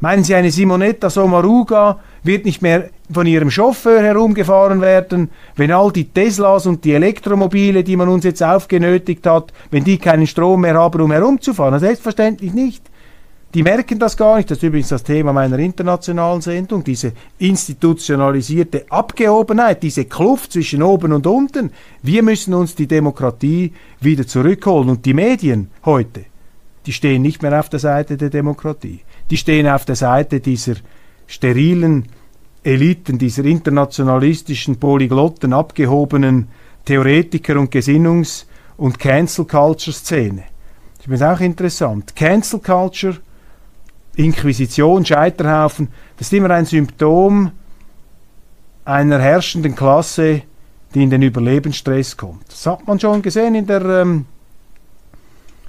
Meinen 0.00 0.24
Sie, 0.24 0.34
eine 0.34 0.50
Simonetta 0.50 1.08
Sommaruga 1.08 2.00
wird 2.22 2.44
nicht 2.44 2.60
mehr 2.60 2.90
von 3.10 3.26
ihrem 3.26 3.50
Chauffeur 3.50 4.02
herumgefahren 4.02 4.82
werden, 4.82 5.30
wenn 5.54 5.72
all 5.72 5.90
die 5.90 6.04
Teslas 6.04 6.66
und 6.66 6.84
die 6.84 6.92
Elektromobile, 6.92 7.82
die 7.82 7.96
man 7.96 8.10
uns 8.10 8.24
jetzt 8.24 8.42
aufgenötigt 8.42 9.26
hat, 9.26 9.54
wenn 9.70 9.84
die 9.84 9.96
keinen 9.96 10.26
Strom 10.26 10.60
mehr 10.60 10.74
haben, 10.74 11.00
um 11.00 11.12
herumzufahren? 11.12 11.80
Selbstverständlich 11.80 12.52
nicht. 12.52 12.82
Die 13.54 13.62
merken 13.62 13.98
das 13.98 14.16
gar 14.16 14.36
nicht. 14.36 14.50
Das 14.50 14.58
ist 14.58 14.64
übrigens 14.64 14.88
das 14.88 15.02
Thema 15.02 15.32
meiner 15.32 15.58
internationalen 15.58 16.42
Sendung. 16.42 16.84
Diese 16.84 17.12
institutionalisierte 17.38 18.84
Abgehobenheit, 18.90 19.82
diese 19.82 20.04
Kluft 20.04 20.52
zwischen 20.52 20.82
oben 20.82 21.12
und 21.12 21.26
unten. 21.26 21.70
Wir 22.02 22.22
müssen 22.22 22.52
uns 22.52 22.74
die 22.74 22.86
Demokratie 22.86 23.72
wieder 24.00 24.26
zurückholen. 24.26 24.90
Und 24.90 25.06
die 25.06 25.14
Medien 25.14 25.70
heute, 25.84 26.26
die 26.84 26.92
stehen 26.92 27.22
nicht 27.22 27.42
mehr 27.42 27.58
auf 27.58 27.70
der 27.70 27.80
Seite 27.80 28.16
der 28.16 28.30
Demokratie 28.30 29.00
die 29.30 29.36
stehen 29.36 29.66
auf 29.66 29.84
der 29.84 29.96
Seite 29.96 30.40
dieser 30.40 30.74
sterilen 31.26 32.06
Eliten, 32.62 33.18
dieser 33.18 33.44
internationalistischen, 33.44 34.76
polyglotten, 34.76 35.52
abgehobenen 35.52 36.48
Theoretiker 36.84 37.58
und 37.58 37.72
Gesinnungs- 37.72 38.46
und 38.76 38.98
Cancel-Culture-Szene. 38.98 40.44
Ich 40.98 41.04
finde 41.04 41.16
es 41.16 41.22
auch 41.22 41.40
interessant. 41.40 42.14
Cancel 42.14 42.60
Culture, 42.60 43.16
Inquisition, 44.16 45.04
Scheiterhaufen, 45.04 45.88
das 46.16 46.28
ist 46.28 46.32
immer 46.32 46.50
ein 46.50 46.64
Symptom 46.64 47.52
einer 48.84 49.18
herrschenden 49.18 49.74
Klasse, 49.74 50.42
die 50.94 51.02
in 51.02 51.10
den 51.10 51.22
Überlebensstress 51.22 52.16
kommt. 52.16 52.48
Das 52.48 52.66
hat 52.66 52.86
man 52.86 52.98
schon 52.98 53.20
gesehen 53.20 53.54
in 53.54 53.66
der 53.66 53.84
ähm, 53.84 54.24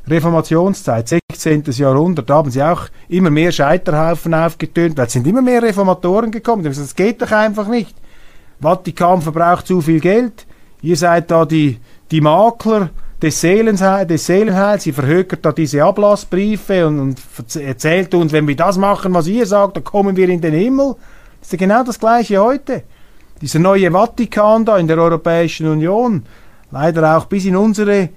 Reformationszeit, 0.07 1.09
16. 1.09 1.63
Jahrhundert, 1.73 2.29
da 2.29 2.35
haben 2.35 2.51
sie 2.51 2.63
auch 2.63 2.83
immer 3.09 3.29
mehr 3.29 3.51
Scheiterhaufen 3.51 4.33
aufgetönt, 4.33 4.97
weil 4.97 5.07
es 5.07 5.13
sind 5.13 5.27
immer 5.27 5.41
mehr 5.41 5.61
Reformatoren 5.61 6.31
gekommen. 6.31 6.63
Gesagt, 6.63 6.87
das 6.87 6.95
geht 6.95 7.21
doch 7.21 7.31
einfach 7.31 7.67
nicht. 7.67 7.95
Vatikan 8.61 9.21
verbraucht 9.21 9.67
zu 9.67 9.81
viel 9.81 9.99
Geld. 9.99 10.45
Ihr 10.81 10.95
seid 10.95 11.29
da 11.29 11.45
die, 11.45 11.79
die 12.11 12.21
Makler 12.21 12.91
des, 13.21 13.41
Seelenheil, 13.41 14.05
des 14.05 14.25
Seelenheils. 14.25 14.83
Sie 14.83 14.91
verhökert 14.91 15.45
da 15.45 15.51
diese 15.51 15.83
Ablassbriefe 15.83 16.88
und, 16.88 17.00
und 17.00 17.55
erzählt 17.55 18.13
uns, 18.13 18.31
wenn 18.31 18.47
wir 18.47 18.55
das 18.55 18.77
machen, 18.77 19.13
was 19.13 19.27
ihr 19.27 19.45
sagt, 19.45 19.77
dann 19.77 19.83
kommen 19.83 20.15
wir 20.15 20.29
in 20.29 20.41
den 20.41 20.53
Himmel. 20.53 20.95
Das 21.39 21.47
ist 21.47 21.51
ja 21.53 21.57
genau 21.57 21.83
das 21.83 22.00
Gleiche 22.00 22.39
heute. 22.39 22.83
Dieser 23.41 23.59
neue 23.59 23.91
Vatikan 23.91 24.65
da 24.65 24.77
in 24.77 24.88
der 24.88 24.97
Europäischen 24.97 25.67
Union, 25.67 26.24
leider 26.71 27.17
auch 27.17 27.25
bis 27.25 27.45
in 27.45 27.55
unsere 27.55 28.09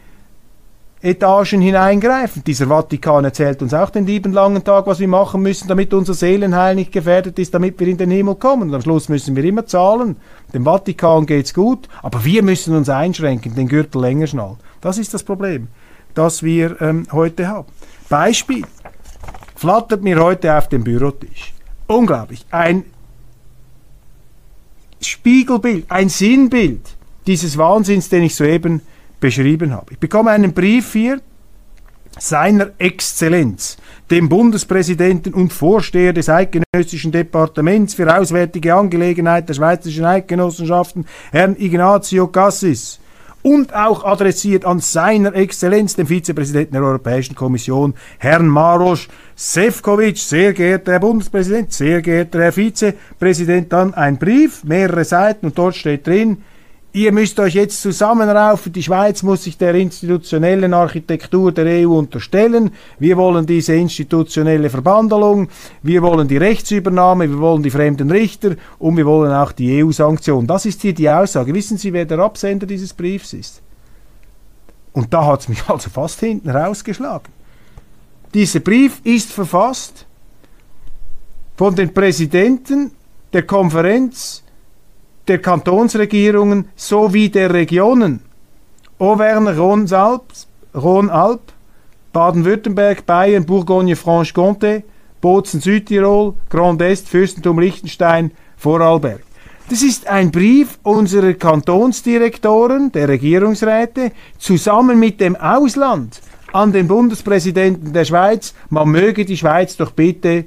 Etagen 1.02 1.62
hineingreifen. 1.62 2.44
Dieser 2.44 2.66
Vatikan 2.66 3.24
erzählt 3.24 3.62
uns 3.62 3.72
auch 3.72 3.88
den 3.88 4.06
lieben 4.06 4.32
langen 4.32 4.64
Tag, 4.64 4.86
was 4.86 5.00
wir 5.00 5.08
machen 5.08 5.40
müssen, 5.40 5.68
damit 5.68 5.94
unser 5.94 6.12
Seelenheil 6.12 6.74
nicht 6.74 6.92
gefährdet 6.92 7.38
ist, 7.38 7.54
damit 7.54 7.80
wir 7.80 7.88
in 7.88 7.96
den 7.96 8.10
Himmel 8.10 8.34
kommen. 8.34 8.68
Und 8.68 8.74
am 8.74 8.82
Schluss 8.82 9.08
müssen 9.08 9.34
wir 9.34 9.44
immer 9.44 9.64
zahlen. 9.64 10.16
Dem 10.52 10.64
Vatikan 10.64 11.24
geht's 11.24 11.54
gut, 11.54 11.88
aber 12.02 12.24
wir 12.24 12.42
müssen 12.42 12.76
uns 12.76 12.90
einschränken, 12.90 13.54
den 13.54 13.68
Gürtel 13.68 14.02
länger 14.02 14.26
schnallen. 14.26 14.58
Das 14.80 14.98
ist 14.98 15.12
das 15.12 15.22
Problem, 15.22 15.68
das 16.14 16.42
wir 16.42 16.80
ähm, 16.80 17.06
heute 17.12 17.48
haben. 17.48 17.68
Beispiel 18.08 18.64
flattert 19.56 20.02
mir 20.02 20.18
heute 20.18 20.56
auf 20.56 20.68
dem 20.68 20.84
Bürotisch. 20.84 21.52
Unglaublich. 21.86 22.46
Ein 22.50 22.84
Spiegelbild, 25.00 25.90
ein 25.90 26.08
Sinnbild 26.08 26.96
dieses 27.26 27.58
Wahnsinns, 27.58 28.08
den 28.08 28.22
ich 28.22 28.34
soeben 28.34 28.80
beschrieben 29.18 29.72
habe. 29.72 29.92
Ich 29.92 29.98
bekomme 29.98 30.30
einen 30.30 30.52
Brief 30.52 30.92
hier 30.92 31.20
seiner 32.18 32.70
Exzellenz, 32.78 33.76
dem 34.10 34.28
Bundespräsidenten 34.28 35.32
und 35.32 35.52
Vorsteher 35.52 36.12
des 36.12 36.28
Eidgenössischen 36.28 37.12
Departements 37.12 37.94
für 37.94 38.14
Auswärtige 38.14 38.74
Angelegenheiten 38.74 39.46
der 39.46 39.54
Schweizerischen 39.54 40.04
Eidgenossenschaften, 40.04 41.06
Herrn 41.32 41.56
Ignazio 41.58 42.26
Cassis 42.28 42.99
und 43.42 43.74
auch 43.74 44.04
adressiert 44.04 44.64
an 44.64 44.80
seiner 44.80 45.34
Exzellenz, 45.34 45.94
dem 45.94 46.06
Vizepräsidenten 46.06 46.74
der 46.74 46.82
Europäischen 46.82 47.34
Kommission, 47.34 47.94
Herrn 48.18 48.48
Maros 48.48 49.08
Sefcovic, 49.34 50.18
sehr 50.18 50.52
geehrter 50.52 50.92
Herr 50.92 51.00
Bundespräsident, 51.00 51.72
sehr 51.72 52.02
geehrter 52.02 52.40
Herr 52.40 52.52
Vizepräsident, 52.52 53.72
dann 53.72 53.94
ein 53.94 54.18
Brief, 54.18 54.64
mehrere 54.64 55.04
Seiten 55.04 55.46
und 55.46 55.58
dort 55.58 55.76
steht 55.76 56.06
drin, 56.06 56.42
ihr 56.92 57.12
müsst 57.12 57.38
euch 57.38 57.54
jetzt 57.54 57.80
zusammenraufen, 57.82 58.72
die 58.72 58.82
Schweiz 58.82 59.22
muss 59.22 59.44
sich 59.44 59.56
der 59.56 59.74
institutionellen 59.74 60.74
Architektur 60.74 61.52
der 61.52 61.86
EU 61.86 61.98
unterstellen, 61.98 62.72
wir 62.98 63.16
wollen 63.16 63.46
diese 63.46 63.74
institutionelle 63.74 64.70
Verbandelung, 64.70 65.48
wir 65.82 66.02
wollen 66.02 66.26
die 66.26 66.36
Rechtsübernahme, 66.36 67.28
wir 67.28 67.38
wollen 67.38 67.62
die 67.62 67.70
fremden 67.70 68.10
Richter 68.10 68.56
und 68.78 68.96
wir 68.96 69.06
wollen 69.06 69.32
auch 69.32 69.52
die 69.52 69.82
EU-Sanktionen. 69.82 70.46
Das 70.46 70.66
ist 70.66 70.82
hier 70.82 70.94
die 70.94 71.08
Aussage. 71.08 71.54
Wissen 71.54 71.78
Sie, 71.78 71.92
wer 71.92 72.04
der 72.04 72.18
Absender 72.18 72.66
dieses 72.66 72.92
Briefs 72.92 73.32
ist? 73.32 73.62
Und 74.92 75.12
da 75.14 75.24
hat 75.26 75.40
es 75.40 75.48
mich 75.48 75.62
also 75.68 75.90
fast 75.90 76.18
hinten 76.20 76.50
rausgeschlagen. 76.50 77.32
Dieser 78.34 78.60
Brief 78.60 79.00
ist 79.04 79.32
verfasst 79.32 80.06
von 81.56 81.74
den 81.74 81.92
Präsidenten 81.92 82.92
der 83.32 83.42
Konferenz 83.42 84.42
der 85.30 85.38
Kantonsregierungen 85.38 86.66
sowie 86.74 87.28
der 87.28 87.54
Regionen 87.54 88.20
Auvergne-Rhône-Alp, 88.98 90.24
Rhône-Alp, 90.74 91.40
Baden-Württemberg, 92.12 93.06
Bayern, 93.06 93.46
Bourgogne-Franche-Comté, 93.46 94.82
Bozen-Südtirol, 95.20 96.34
Grand 96.48 96.82
Est, 96.82 97.08
Fürstentum 97.08 97.60
Liechtenstein, 97.60 98.32
Vorarlberg. 98.56 99.22
Das 99.68 99.82
ist 99.82 100.08
ein 100.08 100.32
Brief 100.32 100.80
unserer 100.82 101.34
Kantonsdirektoren, 101.34 102.90
der 102.90 103.08
Regierungsräte, 103.08 104.10
zusammen 104.36 104.98
mit 104.98 105.20
dem 105.20 105.36
Ausland 105.36 106.20
an 106.52 106.72
den 106.72 106.88
Bundespräsidenten 106.88 107.92
der 107.92 108.04
Schweiz, 108.04 108.52
man 108.68 108.88
möge 108.88 109.24
die 109.24 109.36
Schweiz 109.36 109.76
doch 109.76 109.92
bitte 109.92 110.46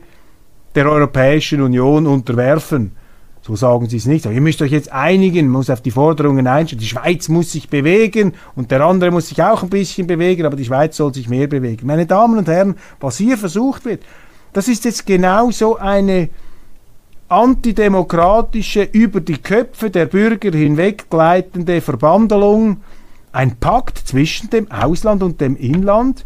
der 0.76 0.92
Europäischen 0.92 1.62
Union 1.62 2.06
unterwerfen. 2.06 2.98
So 3.46 3.58
sagen 3.58 3.90
sie 3.90 3.98
es 3.98 4.06
nicht. 4.06 4.26
Aber 4.26 4.34
ihr 4.34 4.42
müsst 4.42 4.62
euch 4.62 4.72
jetzt 4.72 4.92
einigen, 4.92 5.50
muss 5.50 5.70
auf 5.70 5.82
die 5.82 5.92
Forderungen 5.92 6.48
einstellen. 6.48 6.80
Die 6.80 6.88
Schweiz 6.88 7.28
muss 7.28 7.52
sich 7.52 7.70
bewegen 7.70 8.34
und 8.56 8.72
der 8.72 8.82
andere 8.82 9.12
muss 9.12 9.28
sich 9.28 9.44
auch 9.44 9.64
ein 9.64 9.70
bisschen 9.70 10.08
bewegen, 10.08 10.46
aber 10.46 10.56
die 10.56 10.66
Schweiz 10.66 10.96
soll 10.96 11.14
sich 11.14 11.28
mehr 11.28 11.48
bewegen. 11.48 11.86
Meine 11.86 12.06
Damen 12.06 12.38
und 12.38 12.48
Herren, 12.48 12.76
was 13.02 13.18
hier 13.18 13.38
versucht 13.38 13.84
wird, 13.84 14.04
das 14.54 14.70
ist 14.70 14.86
jetzt 14.86 15.06
genau 15.06 15.52
so 15.52 15.78
eine 15.78 16.30
antidemokratische, 17.28 18.84
über 18.84 19.20
die 19.20 19.40
Köpfe 19.40 19.90
der 19.90 20.06
Bürger 20.06 20.52
hinweggleitende 20.52 21.82
Verbandelung, 21.82 22.78
ein 23.34 23.58
Pakt 23.58 23.98
zwischen 23.98 24.52
dem 24.52 24.72
Ausland 24.72 25.22
und 25.22 25.42
dem 25.42 25.58
Inland, 25.58 26.26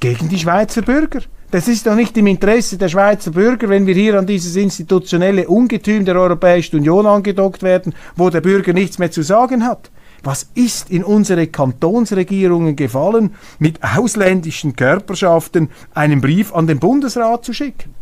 gegen 0.00 0.28
die 0.28 0.38
Schweizer 0.38 0.82
Bürger. 0.82 1.20
Das 1.50 1.66
ist 1.66 1.86
doch 1.86 1.94
nicht 1.94 2.16
im 2.18 2.26
Interesse 2.26 2.76
der 2.76 2.88
Schweizer 2.88 3.30
Bürger, 3.30 3.68
wenn 3.68 3.86
wir 3.86 3.94
hier 3.94 4.18
an 4.18 4.26
dieses 4.26 4.54
institutionelle 4.56 5.48
Ungetüm 5.48 6.04
der 6.04 6.16
Europäischen 6.16 6.76
Union 6.76 7.06
angedockt 7.06 7.62
werden, 7.62 7.94
wo 8.16 8.28
der 8.28 8.42
Bürger 8.42 8.74
nichts 8.74 8.98
mehr 8.98 9.10
zu 9.10 9.22
sagen 9.22 9.64
hat. 9.64 9.90
Was 10.22 10.48
ist 10.54 10.90
in 10.90 11.04
unsere 11.04 11.46
Kantonsregierungen 11.46 12.76
gefallen, 12.76 13.34
mit 13.58 13.78
ausländischen 13.82 14.76
Körperschaften 14.76 15.70
einen 15.94 16.20
Brief 16.20 16.52
an 16.52 16.66
den 16.66 16.80
Bundesrat 16.80 17.44
zu 17.44 17.54
schicken? 17.54 17.94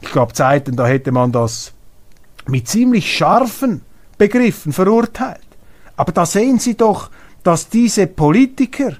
Ich 0.00 0.12
glaube, 0.12 0.34
Zeiten, 0.34 0.76
da 0.76 0.86
hätte 0.86 1.12
man 1.12 1.32
das 1.32 1.72
mit 2.46 2.68
ziemlich 2.68 3.16
scharfen 3.16 3.80
Begriffen 4.18 4.72
verurteilt. 4.72 5.40
Aber 5.96 6.12
da 6.12 6.26
sehen 6.26 6.58
Sie 6.58 6.76
doch, 6.76 7.10
dass 7.42 7.68
diese 7.68 8.06
Politiker 8.06 8.92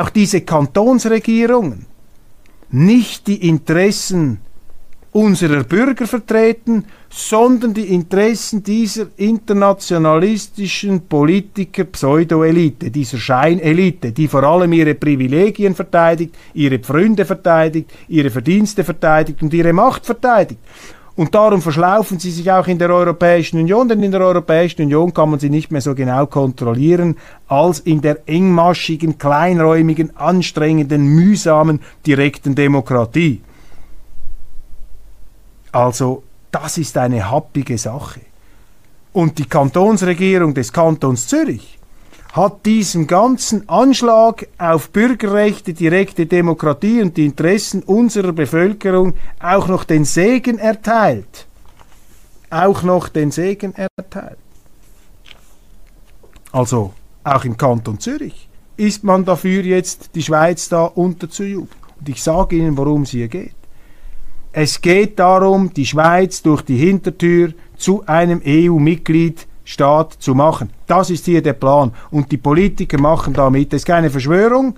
auch 0.00 0.10
diese 0.10 0.42
Kantonsregierungen 0.42 1.86
nicht 2.70 3.26
die 3.26 3.48
Interessen 3.48 4.38
unserer 5.12 5.62
Bürger 5.62 6.08
vertreten, 6.08 6.86
sondern 7.08 7.72
die 7.72 7.94
Interessen 7.94 8.64
dieser 8.64 9.06
internationalistischen 9.16 11.06
Politiker 11.06 11.84
Pseudoelite, 11.84 12.90
dieser 12.90 13.18
Scheinelite, 13.18 14.10
die 14.10 14.26
vor 14.26 14.42
allem 14.42 14.72
ihre 14.72 14.94
Privilegien 14.94 15.76
verteidigt, 15.76 16.34
ihre 16.52 16.80
Freunde 16.80 17.24
verteidigt, 17.24 17.92
ihre 18.08 18.30
Verdienste 18.30 18.82
verteidigt 18.82 19.40
und 19.40 19.54
ihre 19.54 19.72
Macht 19.72 20.04
verteidigt. 20.04 20.58
Und 21.16 21.32
darum 21.34 21.62
verschlaufen 21.62 22.18
sie 22.18 22.32
sich 22.32 22.50
auch 22.50 22.66
in 22.66 22.78
der 22.78 22.90
Europäischen 22.90 23.60
Union, 23.60 23.88
denn 23.88 24.02
in 24.02 24.10
der 24.10 24.20
Europäischen 24.20 24.82
Union 24.82 25.14
kann 25.14 25.30
man 25.30 25.38
sie 25.38 25.50
nicht 25.50 25.70
mehr 25.70 25.80
so 25.80 25.94
genau 25.94 26.26
kontrollieren 26.26 27.16
als 27.46 27.78
in 27.78 28.00
der 28.00 28.28
engmaschigen, 28.28 29.16
kleinräumigen, 29.16 30.16
anstrengenden, 30.16 31.06
mühsamen, 31.06 31.80
direkten 32.04 32.56
Demokratie. 32.56 33.42
Also, 35.70 36.24
das 36.50 36.78
ist 36.78 36.96
eine 36.98 37.30
happige 37.30 37.78
Sache. 37.78 38.20
Und 39.12 39.38
die 39.38 39.44
Kantonsregierung 39.44 40.52
des 40.52 40.72
Kantons 40.72 41.28
Zürich 41.28 41.78
hat 42.34 42.66
diesem 42.66 43.06
ganzen 43.06 43.68
Anschlag 43.68 44.48
auf 44.58 44.90
Bürgerrechte, 44.90 45.72
direkte 45.72 46.26
Demokratie 46.26 47.00
und 47.00 47.16
die 47.16 47.26
Interessen 47.26 47.84
unserer 47.84 48.32
Bevölkerung 48.32 49.14
auch 49.38 49.68
noch 49.68 49.84
den 49.84 50.04
Segen 50.04 50.58
erteilt. 50.58 51.46
auch 52.50 52.82
noch 52.82 53.08
den 53.08 53.30
Segen 53.30 53.72
erteilt. 53.74 54.38
Also 56.52 56.92
auch 57.24 57.44
im 57.44 57.56
Kanton 57.56 57.98
Zürich 57.98 58.48
ist 58.76 59.02
man 59.02 59.24
dafür 59.24 59.62
jetzt 59.62 60.10
die 60.14 60.22
Schweiz 60.22 60.68
da 60.68 60.84
unterzujubeln. 60.84 61.80
Und 61.98 62.08
ich 62.08 62.22
sage 62.22 62.56
Ihnen, 62.56 62.76
worum 62.76 63.02
es 63.02 63.10
hier 63.10 63.28
geht. 63.28 63.54
Es 64.52 64.80
geht 64.80 65.18
darum, 65.18 65.72
die 65.74 65.86
Schweiz 65.86 66.42
durch 66.42 66.62
die 66.62 66.76
Hintertür 66.76 67.54
zu 67.76 68.04
einem 68.06 68.40
EU-Mitgliedstaat 69.64 70.16
zu 70.18 70.34
machen. 70.34 70.70
Das 70.86 71.10
ist 71.10 71.24
hier 71.24 71.42
der 71.42 71.54
Plan. 71.54 71.92
Und 72.10 72.30
die 72.30 72.36
Politiker 72.36 73.00
machen 73.00 73.32
damit. 73.32 73.72
Das 73.72 73.82
ist 73.82 73.86
keine 73.86 74.10
Verschwörung. 74.10 74.76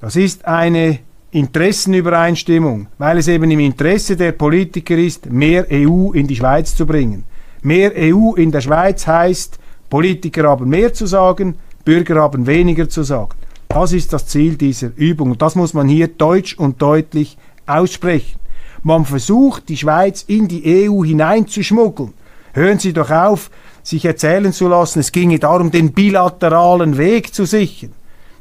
Das 0.00 0.16
ist 0.16 0.44
eine 0.46 1.00
Interessenübereinstimmung, 1.32 2.88
weil 2.98 3.18
es 3.18 3.28
eben 3.28 3.50
im 3.50 3.60
Interesse 3.60 4.16
der 4.16 4.32
Politiker 4.32 4.96
ist, 4.96 5.30
mehr 5.30 5.66
EU 5.70 6.12
in 6.12 6.26
die 6.26 6.36
Schweiz 6.36 6.74
zu 6.74 6.86
bringen. 6.86 7.24
Mehr 7.62 7.92
EU 7.94 8.34
in 8.34 8.50
der 8.50 8.62
Schweiz 8.62 9.06
heißt, 9.06 9.58
Politiker 9.90 10.48
haben 10.48 10.68
mehr 10.68 10.92
zu 10.92 11.06
sagen, 11.06 11.56
Bürger 11.84 12.20
haben 12.22 12.46
weniger 12.46 12.88
zu 12.88 13.02
sagen. 13.02 13.34
Das 13.68 13.92
ist 13.92 14.12
das 14.12 14.26
Ziel 14.26 14.56
dieser 14.56 14.90
Übung. 14.96 15.32
Und 15.32 15.42
das 15.42 15.54
muss 15.54 15.74
man 15.74 15.86
hier 15.86 16.08
deutsch 16.08 16.58
und 16.58 16.82
deutlich 16.82 17.36
aussprechen. 17.66 18.40
Man 18.82 19.04
versucht, 19.04 19.68
die 19.68 19.76
Schweiz 19.76 20.24
in 20.26 20.48
die 20.48 20.88
EU 20.88 21.04
hineinzuschmuggeln. 21.04 22.14
Hören 22.52 22.78
Sie 22.78 22.92
doch 22.92 23.10
auf, 23.10 23.50
sich 23.82 24.04
erzählen 24.04 24.52
zu 24.52 24.68
lassen, 24.68 25.00
es 25.00 25.12
ginge 25.12 25.38
darum, 25.38 25.70
den 25.70 25.92
bilateralen 25.92 26.98
Weg 26.98 27.34
zu 27.34 27.44
sichern. 27.44 27.92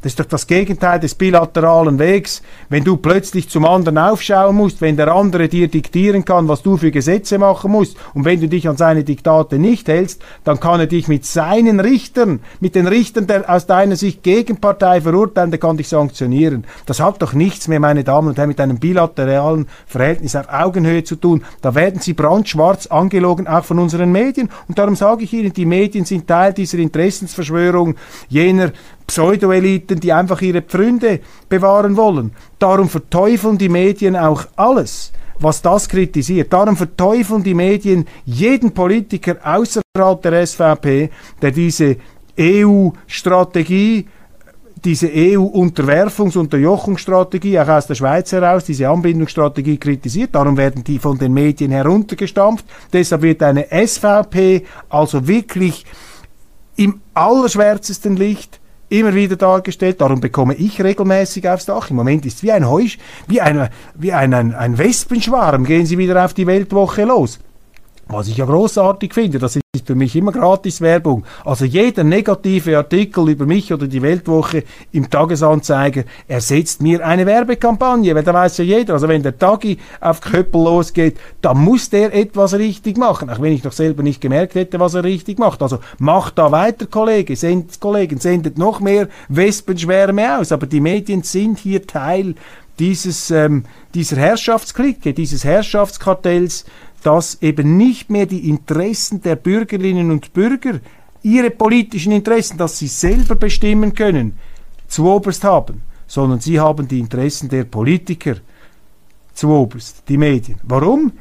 Das 0.01 0.13
ist 0.13 0.19
doch 0.19 0.25
das 0.25 0.47
Gegenteil 0.47 0.99
des 0.99 1.13
bilateralen 1.13 1.99
Wegs, 1.99 2.41
wenn 2.69 2.85
du 2.85 2.95
plötzlich 2.95 3.49
zum 3.49 3.65
anderen 3.65 3.97
aufschauen 3.97 4.55
musst, 4.55 4.79
wenn 4.79 4.95
der 4.95 5.13
andere 5.13 5.49
dir 5.49 5.67
diktieren 5.67 6.23
kann, 6.23 6.47
was 6.47 6.61
du 6.61 6.77
für 6.77 6.91
Gesetze 6.91 7.37
machen 7.37 7.71
musst. 7.71 7.97
Und 8.13 8.23
wenn 8.23 8.39
du 8.39 8.47
dich 8.47 8.69
an 8.69 8.77
seine 8.77 9.03
Diktate 9.03 9.59
nicht 9.59 9.89
hältst, 9.89 10.21
dann 10.45 10.61
kann 10.61 10.79
er 10.79 10.87
dich 10.87 11.09
mit 11.09 11.25
seinen 11.25 11.81
Richtern, 11.81 12.39
mit 12.61 12.75
den 12.75 12.87
Richtern 12.87 13.27
der 13.27 13.49
aus 13.49 13.65
deiner 13.65 13.97
Sicht 13.97 14.23
Gegenpartei 14.23 15.01
verurteilen, 15.01 15.51
der 15.51 15.59
kann 15.59 15.75
dich 15.75 15.89
sanktionieren. 15.89 16.63
Das 16.85 17.01
hat 17.01 17.21
doch 17.21 17.33
nichts 17.33 17.67
mehr, 17.67 17.81
meine 17.81 18.05
Damen 18.05 18.29
und 18.29 18.37
Herren, 18.37 18.49
mit 18.49 18.61
einem 18.61 18.79
bilateralen 18.79 19.67
Verhältnis 19.85 20.35
auf 20.37 20.47
Augenhöhe 20.49 21.03
zu 21.03 21.17
tun. 21.17 21.43
Da 21.61 21.75
werden 21.75 21.99
sie 21.99 22.13
brandschwarz 22.13 22.87
angelogen, 22.87 23.47
auch 23.47 23.65
von 23.65 23.79
unseren 23.79 24.13
Medien. 24.13 24.49
Und 24.69 24.79
darum 24.79 24.95
sage 24.95 25.25
ich 25.25 25.33
Ihnen, 25.33 25.51
die 25.51 25.65
Medien 25.65 26.05
sind 26.05 26.27
Teil 26.27 26.53
dieser 26.53 26.77
Interessensverschwörung 26.77 27.95
jener 28.29 28.71
Pseudoeliten, 29.09 29.99
die 29.99 30.13
einfach 30.13 30.39
ihre 30.41 30.61
Pfründe 30.61 31.19
bewahren 31.49 31.97
wollen. 31.97 32.31
Darum 32.59 32.87
verteufeln 32.87 33.57
die 33.57 33.69
Medien 33.69 34.15
auch 34.15 34.45
alles, 34.55 35.11
was 35.39 35.63
das 35.63 35.89
kritisiert. 35.89 36.53
Darum 36.53 36.77
verteufeln 36.77 37.43
die 37.43 37.55
Medien 37.55 38.05
jeden 38.25 38.71
Politiker 38.71 39.37
außerhalb 39.43 40.21
der 40.21 40.45
SVP, 40.45 41.09
der 41.41 41.51
diese 41.51 41.97
EU-Strategie 42.39 44.07
diese 44.85 45.07
EU-Unterwerfungs- 45.07 46.37
Unterjochungsstrategie 46.37 47.59
auch 47.59 47.67
aus 47.67 47.87
der 47.87 47.95
Schweiz 47.95 48.31
heraus, 48.31 48.63
diese 48.63 48.87
Anbindungsstrategie 48.87 49.77
kritisiert. 49.77 50.33
Darum 50.33 50.55
werden 50.55 50.85
die 50.85 50.99
von 50.99 51.17
den 51.17 51.33
Medien 51.33 51.71
heruntergestampft. 51.71 52.65
Deshalb 52.93 53.23
wird 53.23 53.43
eine 53.43 53.67
SVP 53.69 54.63
also 54.87 55.27
wirklich 55.27 55.85
im 56.77 57.01
allerschwärzesten 57.13 58.15
Licht 58.15 58.58
immer 58.89 59.13
wieder 59.13 59.35
dargestellt. 59.35 60.01
Darum 60.01 60.19
bekomme 60.19 60.55
ich 60.55 60.81
regelmäßig 60.81 61.47
aufs 61.47 61.65
Dach. 61.65 61.89
Im 61.89 61.95
Moment 61.95 62.25
ist 62.25 62.37
es 62.37 62.43
wie 62.43 62.51
ein 62.51 62.69
Heusch, 62.69 62.97
wie 63.27 63.41
ein, 63.41 63.69
wie 63.95 64.13
ein, 64.13 64.33
ein, 64.33 64.53
ein 64.53 64.77
Wespenschwarm. 64.77 65.63
Gehen 65.63 65.85
Sie 65.85 65.97
wieder 65.97 66.23
auf 66.23 66.33
die 66.33 66.47
Weltwoche 66.47 67.05
los. 67.05 67.39
Was 68.07 68.27
ich 68.27 68.37
ja 68.37 68.45
großartig 68.45 69.13
finde, 69.13 69.37
das 69.37 69.59
ist 69.79 69.87
für 69.87 69.95
mich 69.95 70.15
immer 70.15 70.31
Gratiswerbung. 70.31 71.23
Also 71.45 71.65
jeder 71.65 72.03
negative 72.03 72.77
Artikel 72.77 73.29
über 73.29 73.45
mich 73.45 73.73
oder 73.73 73.87
die 73.87 74.01
Weltwoche 74.01 74.63
im 74.91 75.09
Tagesanzeiger 75.09 76.03
ersetzt 76.27 76.81
mir 76.81 77.05
eine 77.05 77.25
Werbekampagne, 77.25 78.13
weil 78.13 78.23
da 78.23 78.33
weiß 78.33 78.57
ja 78.59 78.65
jeder, 78.65 78.93
also 78.93 79.07
wenn 79.07 79.23
der 79.23 79.37
Tagi 79.37 79.77
auf 80.01 80.21
Köppel 80.21 80.63
losgeht, 80.63 81.17
dann 81.41 81.57
muss 81.57 81.89
der 81.89 82.13
etwas 82.13 82.53
richtig 82.53 82.97
machen, 82.97 83.29
auch 83.29 83.41
wenn 83.41 83.53
ich 83.53 83.63
noch 83.63 83.71
selber 83.71 84.03
nicht 84.03 84.21
gemerkt 84.21 84.55
hätte, 84.55 84.79
was 84.79 84.93
er 84.93 85.03
richtig 85.03 85.39
macht. 85.39 85.61
Also 85.61 85.79
macht 85.97 86.37
da 86.37 86.51
weiter, 86.51 86.85
Kollege, 86.85 87.35
send, 87.35 87.79
Kollegen, 87.79 88.19
sendet 88.19 88.57
noch 88.57 88.79
mehr 88.79 89.07
Wespenschwärme 89.29 90.39
aus, 90.39 90.51
aber 90.51 90.67
die 90.67 90.81
Medien 90.81 91.23
sind 91.23 91.59
hier 91.59 91.85
Teil 91.87 92.35
dieses, 92.79 93.29
ähm, 93.29 93.65
dieser 93.93 94.17
Herrschaftsklicke, 94.17 95.13
dieses 95.13 95.43
Herrschaftskartells, 95.43 96.65
dass 97.05 97.41
eben 97.41 97.77
nicht 97.77 98.09
mehr 98.09 98.25
die 98.25 98.49
Interessen 98.49 99.21
der 99.21 99.35
Bürgerinnen 99.35 100.11
und 100.11 100.33
Bürger, 100.33 100.79
ihre 101.23 101.49
politischen 101.49 102.11
Interessen, 102.11 102.57
dass 102.57 102.77
sie 102.77 102.87
selber 102.87 103.35
bestimmen 103.35 103.93
können, 103.93 104.37
zu 104.87 105.05
oberst 105.05 105.43
haben, 105.43 105.81
sondern 106.07 106.39
sie 106.39 106.59
haben 106.59 106.87
die 106.87 106.99
Interessen 106.99 107.49
der 107.49 107.65
Politiker 107.65 108.35
zu 109.33 109.49
oberst, 109.49 110.03
die 110.07 110.17
Medien. 110.17 110.59
Warum? 110.63 111.13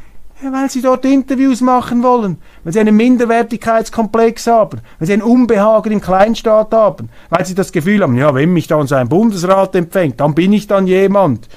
Ja, 0.43 0.53
weil 0.53 0.71
sie 0.71 0.83
dort 0.83 1.05
Interviews 1.05 1.61
machen 1.61 2.03
wollen, 2.05 2.39
weil 2.63 2.73
sie 2.73 2.79
einen 2.79 2.97
Minderwertigkeitskomplex 2.97 4.47
haben, 4.47 4.81
weil 4.99 5.07
sie 5.07 5.15
ein 5.15 5.23
Unbehagen 5.23 5.91
im 5.91 6.01
Kleinstaat 6.01 6.73
haben, 6.73 7.09
weil 7.29 7.45
sie 7.45 7.57
das 7.57 7.73
Gefühl 7.73 8.03
haben, 8.03 8.17
ja, 8.17 8.33
wenn 8.35 8.53
mich 8.53 8.69
dann 8.69 8.87
so 8.87 8.95
ein 8.95 9.09
Bundesrat 9.09 9.75
empfängt, 9.75 10.21
dann 10.21 10.35
bin 10.35 10.53
ich 10.53 10.69
dann 10.69 10.87
jemand. 10.87 11.49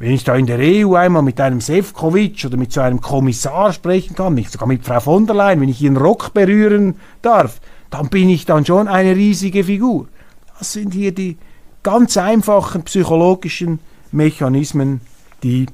Wenn 0.00 0.12
ich 0.12 0.24
da 0.24 0.34
in 0.34 0.46
der 0.46 0.58
EU 0.58 0.94
einmal 0.94 1.20
mit 1.20 1.38
einem 1.42 1.60
Sefcovic 1.60 2.46
oder 2.46 2.56
mit 2.56 2.72
so 2.72 2.80
einem 2.80 3.02
Kommissar 3.02 3.70
sprechen 3.74 4.16
kann, 4.16 4.32
nicht 4.32 4.50
sogar 4.50 4.66
mit 4.66 4.82
Frau 4.82 4.98
von 4.98 5.26
der 5.26 5.36
Leyen, 5.36 5.60
wenn 5.60 5.68
ich 5.68 5.82
ihren 5.82 5.98
Rock 5.98 6.32
berühren 6.32 6.94
darf, 7.20 7.60
dann 7.90 8.08
bin 8.08 8.30
ich 8.30 8.46
dann 8.46 8.64
schon 8.64 8.88
eine 8.88 9.14
riesige 9.14 9.62
Figur. 9.62 10.08
Das 10.58 10.72
sind 10.72 10.94
hier 10.94 11.12
die 11.12 11.36
ganz 11.82 12.16
einfachen 12.16 12.82
psychologischen 12.84 13.78
Mechanismen, 14.10 15.02
die 15.42 15.66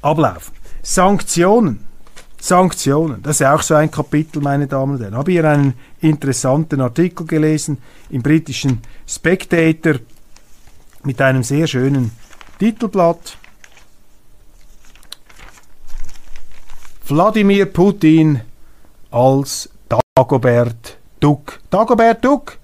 ablaufen. 0.00 0.54
Sanktionen. 0.82 1.80
Sanktionen, 2.40 3.22
das 3.22 3.42
ist 3.42 3.46
auch 3.46 3.60
so 3.60 3.74
ein 3.74 3.90
Kapitel, 3.90 4.40
meine 4.40 4.66
Damen 4.66 4.94
und 4.94 5.02
Herren. 5.02 5.14
Habe 5.14 5.32
hier 5.32 5.44
einen 5.44 5.74
interessanten 6.00 6.80
Artikel 6.80 7.26
gelesen 7.26 7.78
im 8.08 8.22
britischen 8.22 8.80
Spectator 9.06 9.96
mit 11.04 11.20
einem 11.20 11.42
sehr 11.42 11.66
schönen 11.66 12.12
Titelblatt. 12.58 13.36
Wladimir 17.06 17.66
Putin 17.66 18.40
als 19.10 19.68
Dagobert 19.88 20.96
Duck. 21.20 21.60
Dagobert 21.70 22.24
Duck, 22.24 22.58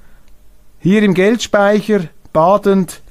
hier 0.79 1.03
im 1.03 1.15
Geldspeicher 1.15 2.09
badend, 2.33 3.03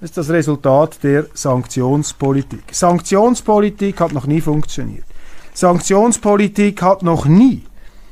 ist 0.00 0.16
das 0.16 0.28
Resultat 0.30 1.02
der 1.02 1.26
Sanktionspolitik. 1.34 2.64
Sanktionspolitik 2.70 4.00
hat 4.00 4.12
noch 4.12 4.26
nie 4.26 4.40
funktioniert. 4.40 5.04
Sanktionspolitik 5.54 6.82
hat 6.82 7.02
noch 7.02 7.24
nie 7.24 7.64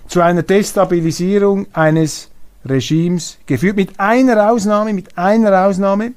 zu 0.06 0.20
einer 0.20 0.42
Destabilisierung 0.42 1.66
eines 1.74 2.30
Regimes 2.64 3.38
geführt. 3.46 3.76
Mit 3.76 4.00
einer 4.00 4.50
Ausnahme, 4.50 4.92
mit 4.92 5.16
einer 5.16 5.66
Ausnahme, 5.66 6.14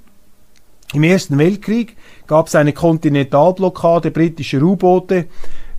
im 0.94 1.04
Ersten 1.04 1.38
Weltkrieg 1.38 1.96
gab 2.28 2.48
es 2.48 2.56
eine 2.56 2.74
Kontinentalblockade 2.74 4.12
britischer 4.12 4.62
U-Boote 4.62 5.28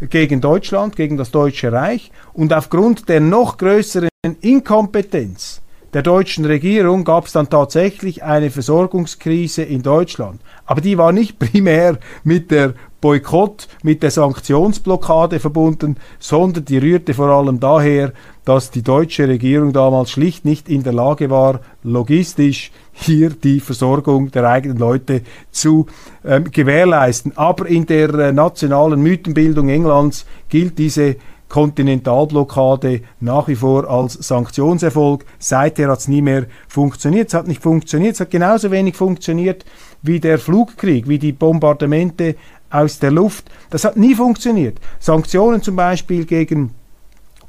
gegen 0.09 0.41
Deutschland, 0.41 0.97
gegen 0.97 1.17
das 1.17 1.31
Deutsche 1.31 1.71
Reich. 1.71 2.11
Und 2.33 2.53
aufgrund 2.53 3.09
der 3.09 3.21
noch 3.21 3.59
größeren 3.59 4.09
Inkompetenz 4.41 5.63
der 5.93 6.03
deutschen 6.03 6.47
Regierung 6.47 7.05
gab 7.05 7.27
es 7.27 7.33
dann 7.33 7.51
tatsächlich 7.51 8.23
eine 8.23 8.51
Versorgungskrise 8.51 9.63
in 9.63 9.83
Deutschland. 9.83 10.41
Aber 10.65 10.81
die 10.81 10.97
war 10.97 11.13
nicht 11.13 11.39
primär 11.39 11.99
mit 12.25 12.51
der 12.51 12.73
Boykott, 13.03 13.69
mit 13.83 14.03
der 14.03 14.11
Sanktionsblockade 14.11 15.41
verbunden, 15.41 15.97
sondern 16.19 16.65
die 16.65 16.79
rührte 16.79 17.13
vor 17.13 17.29
allem 17.29 17.61
daher, 17.61 18.13
dass 18.45 18.71
die 18.71 18.83
deutsche 18.83 19.29
Regierung 19.29 19.73
damals 19.73 20.11
schlicht 20.11 20.45
nicht 20.45 20.69
in 20.69 20.83
der 20.83 20.93
Lage 20.93 21.31
war, 21.31 21.61
logistisch 21.83 22.73
hier 22.93 23.31
die 23.31 23.61
Versorgung 23.61 24.31
der 24.31 24.49
eigenen 24.49 24.79
Leute 24.79 25.23
zu 25.51 25.87
ähm, 26.25 26.51
gewährleisten. 26.51 27.37
Aber 27.37 27.67
in 27.67 27.87
der 27.87 28.13
äh, 28.15 28.33
nationalen 28.33 29.01
Mythenbildung 29.01 29.69
Englands 29.69 30.27
gilt 30.49 30.79
diese 30.79 31.17
Kontinentalblockade 31.49 33.03
nach 33.21 33.47
wie 33.47 33.57
vor 33.57 33.89
als 33.89 34.15
Sanktionserfolg. 34.15 35.27
Seither 35.39 35.91
hat 35.91 35.99
es 35.99 36.09
nie 36.09 36.23
mehr 36.23 36.47
funktioniert. 36.67 37.29
Es 37.29 37.35
hat 37.35 37.47
nicht 37.47 37.63
funktioniert. 37.63 38.15
Es 38.15 38.21
hat 38.21 38.31
genauso 38.31 38.71
wenig 38.71 38.97
funktioniert 38.97 39.67
wie 40.01 40.19
der 40.19 40.39
Flugkrieg, 40.39 41.09
wie 41.09 41.19
die 41.19 41.33
Bombardamente 41.33 42.37
aus 42.71 42.99
der 43.01 43.11
Luft. 43.11 43.51
Das 43.69 43.85
hat 43.85 43.99
nie 43.99 44.15
funktioniert. 44.15 44.79
Sanktionen 44.99 45.63
zum 45.63 45.77
Beispiel 45.77 46.25
gegen 46.25 46.75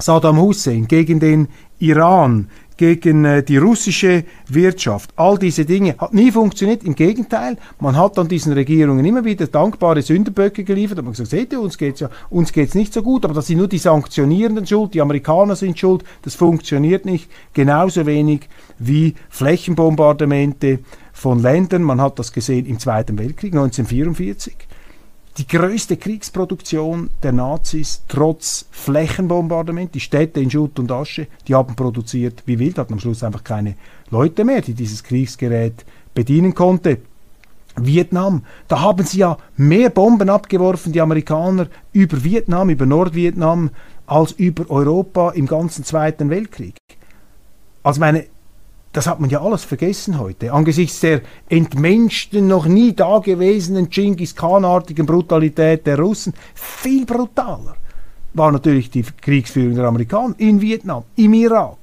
Saddam 0.03 0.37
Hussein, 0.41 0.85
gegen 0.85 1.21
den 1.21 1.47
Iran, 1.79 2.49
gegen 2.75 3.23
äh, 3.23 3.41
die 3.41 3.55
russische 3.55 4.25
Wirtschaft. 4.49 5.11
All 5.15 5.37
diese 5.37 5.63
Dinge 5.63 5.95
hat 5.97 6.13
nie 6.13 6.29
funktioniert. 6.29 6.83
Im 6.83 6.93
Gegenteil, 6.93 7.55
man 7.79 7.95
hat 7.95 8.17
dann 8.17 8.27
diesen 8.27 8.51
Regierungen 8.51 9.05
immer 9.05 9.23
wieder 9.23 9.47
dankbare 9.47 10.01
Sünderböcke 10.01 10.65
geliefert. 10.65 10.97
Man 10.97 11.05
hat 11.05 11.13
gesagt, 11.13 11.29
seht 11.29 11.53
ihr, 11.53 11.61
uns 11.61 11.77
geht's 11.77 12.01
ja, 12.01 12.09
nicht 12.73 12.93
so 12.93 13.01
gut, 13.01 13.23
aber 13.23 13.33
das 13.33 13.47
sind 13.47 13.59
nur 13.59 13.69
die 13.69 13.77
Sanktionierenden 13.77 14.67
schuld, 14.67 14.93
die 14.93 15.01
Amerikaner 15.01 15.55
sind 15.55 15.79
schuld, 15.79 16.03
das 16.23 16.35
funktioniert 16.35 17.05
nicht. 17.05 17.31
Genauso 17.53 18.05
wenig 18.05 18.49
wie 18.79 19.15
Flächenbombardamente 19.29 20.79
von 21.13 21.39
Ländern. 21.41 21.83
Man 21.83 22.01
hat 22.01 22.19
das 22.19 22.33
gesehen 22.33 22.65
im 22.65 22.77
Zweiten 22.77 23.17
Weltkrieg 23.17 23.53
1944 23.53 24.53
die 25.37 25.47
größte 25.47 25.97
Kriegsproduktion 25.97 27.09
der 27.23 27.31
Nazis 27.31 28.03
trotz 28.07 28.65
Flächenbombardement. 28.71 29.93
Die 29.95 29.99
Städte 29.99 30.39
in 30.39 30.51
Schutt 30.51 30.77
und 30.77 30.91
Asche, 30.91 31.27
die 31.47 31.55
haben 31.55 31.75
produziert 31.75 32.43
wie 32.45 32.59
wild, 32.59 32.77
hatten 32.77 32.93
am 32.93 32.99
Schluss 32.99 33.23
einfach 33.23 33.43
keine 33.43 33.75
Leute 34.11 34.43
mehr, 34.43 34.61
die 34.61 34.73
dieses 34.73 35.03
Kriegsgerät 35.03 35.85
bedienen 36.13 36.53
konnte. 36.53 36.99
Vietnam, 37.75 38.43
da 38.67 38.81
haben 38.81 39.03
sie 39.03 39.19
ja 39.19 39.37
mehr 39.57 39.89
Bomben 39.89 40.29
abgeworfen, 40.29 40.93
die 40.93 41.01
Amerikaner, 41.01 41.67
über 41.91 42.23
Vietnam, 42.23 42.69
über 42.69 42.85
Nordvietnam, 42.85 43.71
als 44.05 44.33
über 44.33 44.69
Europa 44.69 45.31
im 45.31 45.47
ganzen 45.47 45.83
Zweiten 45.83 46.29
Weltkrieg. 46.29 46.75
Also 47.81 47.99
meine, 47.99 48.25
das 48.93 49.07
hat 49.07 49.19
man 49.19 49.29
ja 49.29 49.41
alles 49.41 49.63
vergessen 49.63 50.19
heute. 50.19 50.53
Angesichts 50.53 50.99
der 51.01 51.21
entmenschten, 51.49 52.47
noch 52.47 52.65
nie 52.65 52.93
dagewesenen 52.93 53.89
Genghis 53.89 54.35
Khan-artigen 54.35 55.05
Brutalität 55.05 55.85
der 55.85 55.99
Russen, 55.99 56.33
viel 56.53 57.05
brutaler 57.05 57.75
war 58.33 58.51
natürlich 58.51 58.89
die 58.89 59.03
Kriegsführung 59.03 59.75
der 59.75 59.85
Amerikaner 59.85 60.35
in 60.37 60.61
Vietnam, 60.61 61.03
im 61.15 61.33
Irak. 61.33 61.77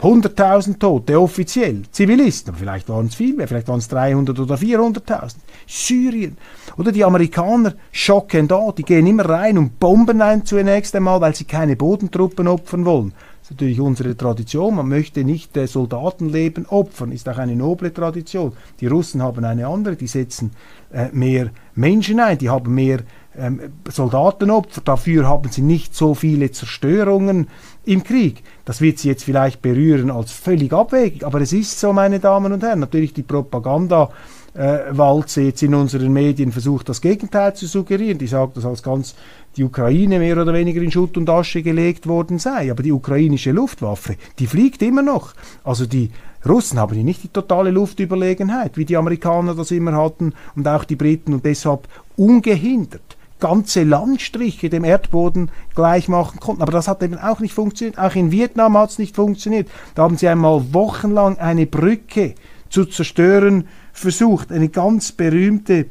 100.000 0.00 0.78
Tote 0.78 1.20
offiziell, 1.20 1.82
Zivilisten, 1.90 2.50
aber 2.50 2.58
vielleicht 2.58 2.88
waren 2.88 3.06
es 3.06 3.14
viel 3.14 3.34
mehr, 3.34 3.46
vielleicht 3.46 3.68
waren 3.68 3.78
es 3.78 3.88
300 3.88 4.38
oder 4.38 4.56
400.000. 4.56 5.36
Syrien. 5.66 6.36
Oder 6.76 6.92
die 6.92 7.04
Amerikaner 7.04 7.74
schocken 7.92 8.48
da, 8.48 8.72
die 8.76 8.82
gehen 8.82 9.06
immer 9.06 9.28
rein 9.28 9.56
und 9.56 9.78
bomben 9.78 10.20
ein 10.20 10.44
zunächst 10.44 10.94
einmal, 10.96 11.20
weil 11.20 11.34
sie 11.34 11.44
keine 11.44 11.76
Bodentruppen 11.76 12.48
opfern 12.48 12.84
wollen. 12.84 13.14
Das 13.44 13.50
ist 13.50 13.60
natürlich 13.60 13.80
unsere 13.80 14.16
Tradition. 14.16 14.76
Man 14.76 14.88
möchte 14.88 15.22
nicht 15.22 15.54
äh, 15.58 15.66
Soldatenleben 15.66 16.64
opfern, 16.64 17.12
ist 17.12 17.28
auch 17.28 17.36
eine 17.36 17.54
noble 17.54 17.92
Tradition. 17.92 18.54
Die 18.80 18.86
Russen 18.86 19.22
haben 19.22 19.44
eine 19.44 19.66
andere, 19.66 19.96
die 19.96 20.06
setzen 20.06 20.52
äh, 20.90 21.10
mehr 21.12 21.50
Menschen 21.74 22.20
ein, 22.20 22.38
die 22.38 22.48
haben 22.48 22.74
mehr 22.74 23.00
ähm, 23.36 23.60
Soldatenopfer. 23.86 24.80
Dafür 24.82 25.28
haben 25.28 25.50
sie 25.50 25.60
nicht 25.60 25.94
so 25.94 26.14
viele 26.14 26.52
Zerstörungen 26.52 27.48
im 27.84 28.02
Krieg. 28.02 28.42
Das 28.64 28.80
wird 28.80 28.98
sie 28.98 29.08
jetzt 29.08 29.24
vielleicht 29.24 29.60
berühren 29.60 30.10
als 30.10 30.32
völlig 30.32 30.72
abwegig, 30.72 31.22
aber 31.22 31.42
es 31.42 31.52
ist 31.52 31.78
so, 31.78 31.92
meine 31.92 32.20
Damen 32.20 32.50
und 32.50 32.62
Herren. 32.62 32.80
Natürlich 32.80 33.12
die 33.12 33.24
Propaganda 33.24 34.08
äh, 34.54 34.84
Walze 34.90 35.42
jetzt 35.42 35.62
in 35.62 35.74
unseren 35.74 36.12
Medien 36.12 36.50
versucht, 36.50 36.88
das 36.88 37.00
Gegenteil 37.00 37.54
zu 37.54 37.66
suggerieren. 37.66 38.18
Die 38.18 38.26
sagt, 38.26 38.56
dass 38.56 38.64
als 38.64 38.82
ganz 38.82 39.14
die 39.56 39.64
Ukraine 39.64 40.18
mehr 40.18 40.40
oder 40.40 40.52
weniger 40.52 40.82
in 40.82 40.90
Schutt 40.90 41.16
und 41.16 41.30
Asche 41.30 41.62
gelegt 41.62 42.06
worden 42.06 42.38
sei. 42.38 42.70
Aber 42.70 42.82
die 42.82 42.92
ukrainische 42.92 43.52
Luftwaffe, 43.52 44.16
die 44.38 44.46
fliegt 44.46 44.82
immer 44.82 45.02
noch. 45.02 45.34
Also 45.62 45.86
die 45.86 46.10
Russen 46.46 46.78
haben 46.78 46.94
hier 46.94 47.04
nicht 47.04 47.22
die 47.22 47.28
totale 47.28 47.70
Luftüberlegenheit, 47.70 48.76
wie 48.76 48.84
die 48.84 48.96
Amerikaner 48.96 49.54
das 49.54 49.70
immer 49.70 49.92
hatten 49.92 50.34
und 50.56 50.68
auch 50.68 50.84
die 50.84 50.96
Briten 50.96 51.32
und 51.32 51.44
deshalb 51.44 51.88
ungehindert 52.16 53.16
ganze 53.40 53.82
Landstriche 53.82 54.70
dem 54.70 54.84
Erdboden 54.84 55.50
gleich 55.74 56.08
machen 56.08 56.40
konnten. 56.40 56.62
Aber 56.62 56.72
das 56.72 56.88
hat 56.88 57.02
eben 57.02 57.18
auch 57.18 57.40
nicht 57.40 57.52
funktioniert. 57.52 57.98
Auch 57.98 58.14
in 58.14 58.30
Vietnam 58.32 58.78
hat 58.78 58.90
es 58.90 58.98
nicht 58.98 59.14
funktioniert. 59.14 59.68
Da 59.94 60.02
haben 60.02 60.16
sie 60.16 60.28
einmal 60.28 60.72
wochenlang 60.72 61.38
eine 61.38 61.66
Brücke 61.66 62.36
zu 62.70 62.86
zerstören 62.86 63.68
versucht, 63.92 64.50
eine 64.50 64.70
ganz 64.70 65.12
berühmte 65.12 65.86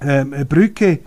äh, 0.00 0.24
Brücke, 0.44 0.98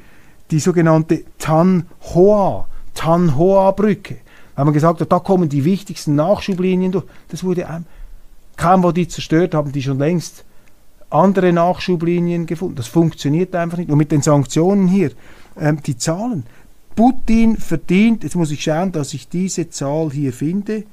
die 0.51 0.59
sogenannte 0.59 1.23
Tan 1.39 1.87
Hoa, 2.13 2.67
Tan 2.93 3.35
Hoa 3.35 3.71
Brücke. 3.71 4.17
Da 4.53 4.61
haben 4.61 4.67
wir 4.67 4.73
gesagt, 4.73 5.01
da 5.09 5.19
kommen 5.19 5.49
die 5.49 5.63
wichtigsten 5.63 6.15
Nachschublinien 6.15 6.91
durch. 6.91 7.05
Das 7.29 7.43
wurde 7.43 7.61
ähm, 7.61 7.85
kaum 8.57 8.83
wo 8.83 8.91
die 8.91 9.07
zerstört 9.07 9.53
haben, 9.53 9.71
die 9.71 9.81
schon 9.81 9.97
längst 9.97 10.43
andere 11.09 11.51
Nachschublinien 11.51 12.45
gefunden. 12.45 12.75
Das 12.75 12.87
funktioniert 12.87 13.55
einfach 13.55 13.77
nicht. 13.77 13.89
Und 13.89 13.97
mit 13.97 14.11
den 14.11 14.21
Sanktionen 14.21 14.87
hier, 14.87 15.11
ähm, 15.59 15.81
die 15.81 15.97
Zahlen. 15.97 16.45
Putin 16.95 17.57
verdient, 17.57 18.23
jetzt 18.23 18.35
muss 18.35 18.51
ich 18.51 18.63
schauen, 18.63 18.91
dass 18.91 19.13
ich 19.13 19.29
diese 19.29 19.69
Zahl 19.69 20.11
hier 20.11 20.33
finde, 20.33 20.83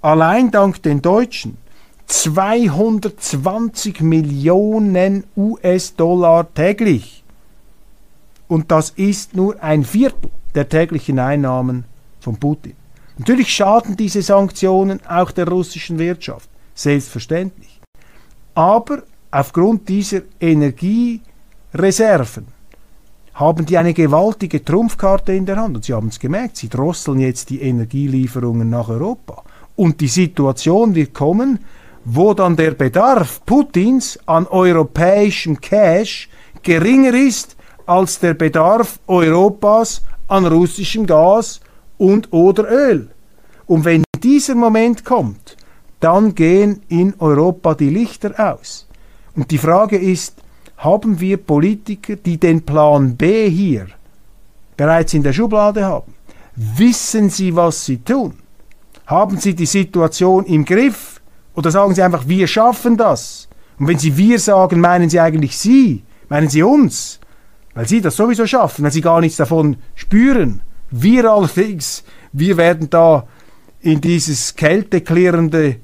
allein 0.00 0.50
dank 0.50 0.82
den 0.82 1.02
Deutschen 1.02 1.58
220 2.06 4.00
Millionen 4.00 5.24
US-Dollar 5.36 6.52
täglich. 6.54 7.22
Und 8.48 8.70
das 8.70 8.90
ist 8.90 9.34
nur 9.36 9.62
ein 9.62 9.84
Viertel 9.84 10.30
der 10.54 10.68
täglichen 10.68 11.18
Einnahmen 11.18 11.84
von 12.20 12.36
Putin. 12.36 12.74
Natürlich 13.18 13.54
schaden 13.54 13.96
diese 13.96 14.22
Sanktionen 14.22 15.00
auch 15.06 15.30
der 15.30 15.48
russischen 15.48 15.98
Wirtschaft, 15.98 16.48
selbstverständlich. 16.74 17.80
Aber 18.54 19.02
aufgrund 19.30 19.88
dieser 19.88 20.22
Energiereserven 20.40 22.46
haben 23.34 23.66
die 23.66 23.78
eine 23.78 23.94
gewaltige 23.94 24.64
Trumpfkarte 24.64 25.32
in 25.32 25.46
der 25.46 25.56
Hand. 25.56 25.76
Und 25.76 25.84
Sie 25.84 25.92
haben 25.92 26.08
es 26.08 26.18
gemerkt, 26.18 26.56
sie 26.56 26.68
drosseln 26.68 27.20
jetzt 27.20 27.50
die 27.50 27.60
Energielieferungen 27.60 28.68
nach 28.68 28.88
Europa. 28.88 29.44
Und 29.76 30.00
die 30.00 30.08
Situation 30.08 30.96
wird 30.96 31.14
kommen, 31.14 31.60
wo 32.04 32.34
dann 32.34 32.56
der 32.56 32.72
Bedarf 32.72 33.40
Putins 33.46 34.18
an 34.26 34.46
europäischem 34.46 35.60
Cash 35.60 36.28
geringer 36.62 37.14
ist 37.14 37.57
als 37.88 38.18
der 38.18 38.34
Bedarf 38.34 39.00
Europas 39.06 40.02
an 40.28 40.46
russischem 40.46 41.06
Gas 41.06 41.60
und 41.96 42.32
oder 42.32 42.70
Öl. 42.70 43.08
Und 43.66 43.84
wenn 43.84 44.04
dieser 44.22 44.54
Moment 44.54 45.04
kommt, 45.04 45.56
dann 46.00 46.34
gehen 46.34 46.82
in 46.88 47.14
Europa 47.18 47.74
die 47.74 47.90
Lichter 47.90 48.32
aus. 48.38 48.86
Und 49.34 49.50
die 49.50 49.58
Frage 49.58 49.96
ist, 49.96 50.42
haben 50.76 51.18
wir 51.18 51.38
Politiker, 51.38 52.16
die 52.16 52.38
den 52.38 52.62
Plan 52.62 53.16
B 53.16 53.48
hier 53.48 53.86
bereits 54.76 55.14
in 55.14 55.22
der 55.22 55.32
Schublade 55.32 55.84
haben? 55.84 56.14
Wissen 56.54 57.30
sie, 57.30 57.54
was 57.56 57.84
sie 57.84 57.98
tun? 57.98 58.34
Haben 59.06 59.38
sie 59.38 59.54
die 59.54 59.66
Situation 59.66 60.44
im 60.44 60.64
Griff? 60.64 61.20
Oder 61.54 61.70
sagen 61.70 61.94
Sie 61.94 62.02
einfach, 62.02 62.28
wir 62.28 62.46
schaffen 62.46 62.96
das? 62.96 63.48
Und 63.78 63.88
wenn 63.88 63.98
Sie 63.98 64.16
wir 64.16 64.38
sagen, 64.38 64.80
meinen 64.80 65.08
Sie 65.08 65.18
eigentlich 65.18 65.56
Sie? 65.56 66.04
Meinen 66.28 66.48
Sie 66.48 66.62
uns? 66.62 67.17
Weil 67.78 67.86
Sie 67.86 68.00
das 68.00 68.16
sowieso 68.16 68.44
schaffen, 68.44 68.82
weil 68.82 68.90
Sie 68.90 69.00
gar 69.00 69.20
nichts 69.20 69.36
davon 69.36 69.76
spüren. 69.94 70.62
Wir 70.90 71.30
allerdings, 71.30 72.02
wir 72.32 72.56
werden 72.56 72.90
da 72.90 73.28
in 73.80 74.00
dieses 74.00 74.56
kälteklärende 74.56 75.76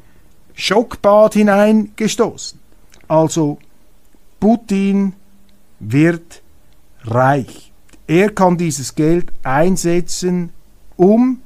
Schockbad 0.54 1.34
hineingestoßen. 1.34 2.58
Also 3.06 3.58
Putin 4.40 5.12
wird 5.78 6.42
reich. 7.04 7.72
Er 8.08 8.30
kann 8.30 8.58
dieses 8.58 8.96
Geld 8.96 9.32
einsetzen, 9.44 10.50
um 10.96 11.42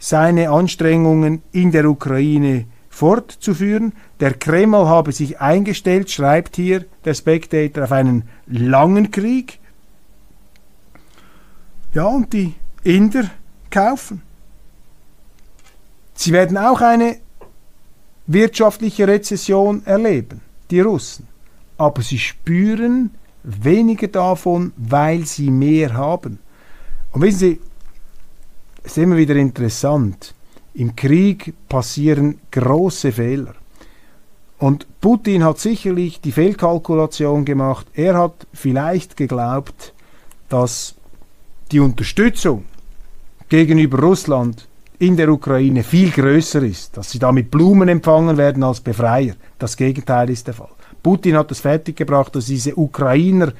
seine 0.00 0.50
Anstrengungen 0.50 1.42
in 1.52 1.70
der 1.70 1.88
Ukraine 1.88 2.64
fortzuführen. 2.90 3.92
Der 4.20 4.34
Kreml 4.34 4.86
habe 4.86 5.12
sich 5.12 5.40
eingestellt, 5.40 6.10
schreibt 6.10 6.56
hier 6.56 6.86
der 7.04 7.14
Spectator, 7.14 7.84
auf 7.84 7.92
einen 7.92 8.28
langen 8.46 9.10
Krieg. 9.10 9.58
Ja, 11.92 12.06
und 12.06 12.32
die 12.32 12.54
Inder 12.82 13.30
kaufen. 13.70 14.22
Sie 16.14 16.32
werden 16.32 16.56
auch 16.56 16.80
eine 16.80 17.18
wirtschaftliche 18.26 19.06
Rezession 19.06 19.84
erleben, 19.84 20.40
die 20.70 20.80
Russen. 20.80 21.28
Aber 21.76 22.00
sie 22.02 22.18
spüren 22.18 23.10
weniger 23.42 24.08
davon, 24.08 24.72
weil 24.76 25.26
sie 25.26 25.50
mehr 25.50 25.92
haben. 25.94 26.38
Und 27.12 27.22
wissen 27.22 27.38
Sie, 27.38 27.60
es 28.82 28.92
ist 28.92 28.98
immer 28.98 29.16
wieder 29.16 29.36
interessant, 29.36 30.34
im 30.74 30.94
Krieg 30.94 31.54
passieren 31.68 32.38
große 32.50 33.12
Fehler. 33.12 33.54
Und 34.58 34.86
Putin 35.00 35.44
hat 35.44 35.58
sicherlich 35.58 36.20
die 36.20 36.32
Fehlkalkulation 36.32 37.44
gemacht. 37.44 37.86
Er 37.94 38.16
hat 38.16 38.46
vielleicht 38.52 39.16
geglaubt, 39.16 39.92
dass 40.48 40.94
die 41.72 41.80
Unterstützung 41.80 42.64
gegenüber 43.48 43.98
Russland 43.98 44.66
in 44.98 45.16
der 45.16 45.28
Ukraine 45.28 45.82
viel 45.82 46.10
größer 46.10 46.62
ist, 46.62 46.96
dass 46.96 47.10
sie 47.10 47.18
damit 47.18 47.50
Blumen 47.50 47.88
empfangen 47.88 48.38
werden 48.38 48.62
als 48.62 48.80
Befreier. 48.80 49.34
Das 49.58 49.76
Gegenteil 49.76 50.30
ist 50.30 50.46
der 50.46 50.54
Fall. 50.54 50.70
Putin 51.02 51.36
hat 51.36 51.50
es 51.50 51.60
fertiggebracht, 51.60 52.34
dass 52.34 52.46
diese 52.46 52.76
Ukrainer 52.76 53.52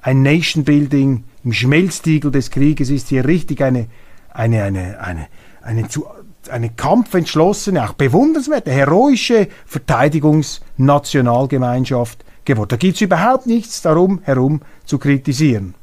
ein 0.00 0.22
Nation 0.22 0.64
Building 0.64 1.24
im 1.44 1.52
Schmelztiegel 1.52 2.30
des 2.30 2.50
Krieges 2.50 2.88
ist 2.88 3.08
hier 3.08 3.26
richtig 3.26 3.62
eine, 3.62 3.88
eine, 4.30 4.62
eine, 4.62 5.00
eine, 5.00 5.26
eine 5.62 5.88
zu 5.88 6.06
eine 6.50 6.70
kampfentschlossene, 6.70 7.84
auch 7.84 7.94
bewundernswerte, 7.94 8.70
heroische 8.70 9.48
Verteidigungsnationalgemeinschaft 9.66 12.24
geworden. 12.44 12.68
Da 12.70 12.76
gibt 12.76 12.96
es 12.96 13.00
überhaupt 13.00 13.46
nichts 13.46 13.82
darum 13.82 14.20
herum 14.22 14.60
zu 14.84 14.98
kritisieren. 14.98 15.74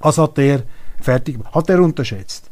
Was 0.00 0.18
hat 0.18 0.36
der 0.36 0.62
fertig, 1.00 1.38
hat 1.52 1.70
er 1.70 1.82
unterschätzt. 1.82 2.50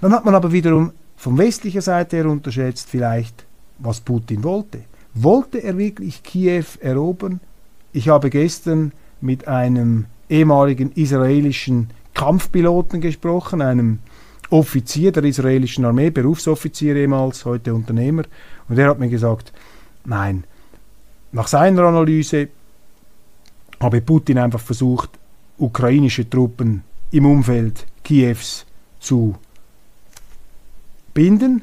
Dann 0.00 0.12
hat 0.12 0.24
man 0.24 0.34
aber 0.34 0.52
wiederum 0.52 0.92
von 1.16 1.38
westlicher 1.38 1.82
Seite 1.82 2.16
her 2.16 2.26
unterschätzt 2.26 2.88
vielleicht, 2.88 3.44
was 3.78 4.00
Putin 4.00 4.42
wollte. 4.42 4.80
Wollte 5.14 5.58
er 5.58 5.76
wirklich 5.76 6.22
Kiew 6.22 6.64
erobern? 6.80 7.40
Ich 7.92 8.08
habe 8.08 8.30
gestern 8.30 8.92
mit 9.20 9.48
einem 9.48 10.06
ehemaligen 10.28 10.92
israelischen 10.92 11.90
Kampfpiloten 12.14 13.00
gesprochen, 13.00 13.60
einem 13.60 13.98
Offizier 14.50 15.12
der 15.12 15.24
israelischen 15.24 15.84
Armee, 15.84 16.10
Berufsoffizier 16.10 16.96
ehemals, 16.96 17.44
heute 17.44 17.72
Unternehmer, 17.74 18.24
und 18.68 18.78
er 18.78 18.90
hat 18.90 18.98
mir 18.98 19.08
gesagt, 19.08 19.52
nein, 20.04 20.44
nach 21.32 21.46
seiner 21.46 21.84
Analyse 21.84 22.48
habe 23.80 24.00
Putin 24.00 24.38
einfach 24.38 24.60
versucht, 24.60 25.10
ukrainische 25.58 26.28
Truppen 26.28 26.82
im 27.12 27.26
Umfeld 27.26 27.86
Kiews 28.02 28.66
zu 28.98 29.36
binden 31.14 31.62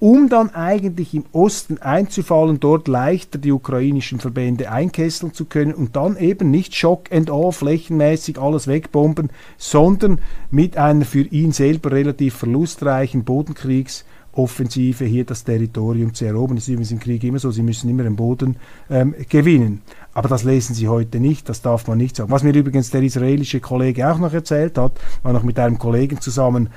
um 0.00 0.28
dann 0.28 0.54
eigentlich 0.54 1.14
im 1.14 1.24
Osten 1.32 1.78
einzufallen, 1.78 2.60
dort 2.60 2.86
leichter 2.86 3.38
die 3.38 3.52
ukrainischen 3.52 4.20
Verbände 4.20 4.70
einkesseln 4.70 5.34
zu 5.34 5.44
können 5.44 5.74
und 5.74 5.96
dann 5.96 6.16
eben 6.16 6.50
nicht 6.50 6.74
Shock 6.76 7.10
and 7.12 7.30
Awe 7.30 7.52
flächenmäßig 7.52 8.38
alles 8.38 8.68
wegbomben, 8.68 9.30
sondern 9.56 10.20
mit 10.50 10.76
einer 10.76 11.04
für 11.04 11.22
ihn 11.22 11.52
selber 11.52 11.92
relativ 11.92 12.34
verlustreichen 12.34 13.24
Bodenkriegsoffensive 13.24 15.04
hier 15.04 15.24
das 15.24 15.42
Territorium 15.44 16.14
zu 16.14 16.26
erobern. 16.26 16.56
Das 16.56 16.64
ist 16.64 16.68
übrigens 16.68 16.92
im 16.92 17.00
Krieg 17.00 17.24
immer 17.24 17.40
so, 17.40 17.50
sie 17.50 17.62
müssen 17.62 17.90
immer 17.90 18.04
den 18.04 18.16
Boden 18.16 18.56
ähm, 18.88 19.14
gewinnen. 19.28 19.82
Aber 20.18 20.28
das 20.28 20.42
lesen 20.42 20.74
Sie 20.74 20.88
heute 20.88 21.20
nicht, 21.20 21.48
das 21.48 21.62
darf 21.62 21.86
man 21.86 21.96
nicht 21.96 22.16
sagen. 22.16 22.32
Was 22.32 22.42
mir 22.42 22.52
übrigens 22.52 22.90
der 22.90 23.04
israelische 23.04 23.60
Kollege 23.60 24.10
auch 24.10 24.18
noch 24.18 24.32
erzählt 24.32 24.76
hat, 24.76 24.98
war 25.22 25.32
noch 25.32 25.44
mit 25.44 25.60
einem 25.60 25.78
Kollegen 25.78 26.20
zusammen 26.20 26.70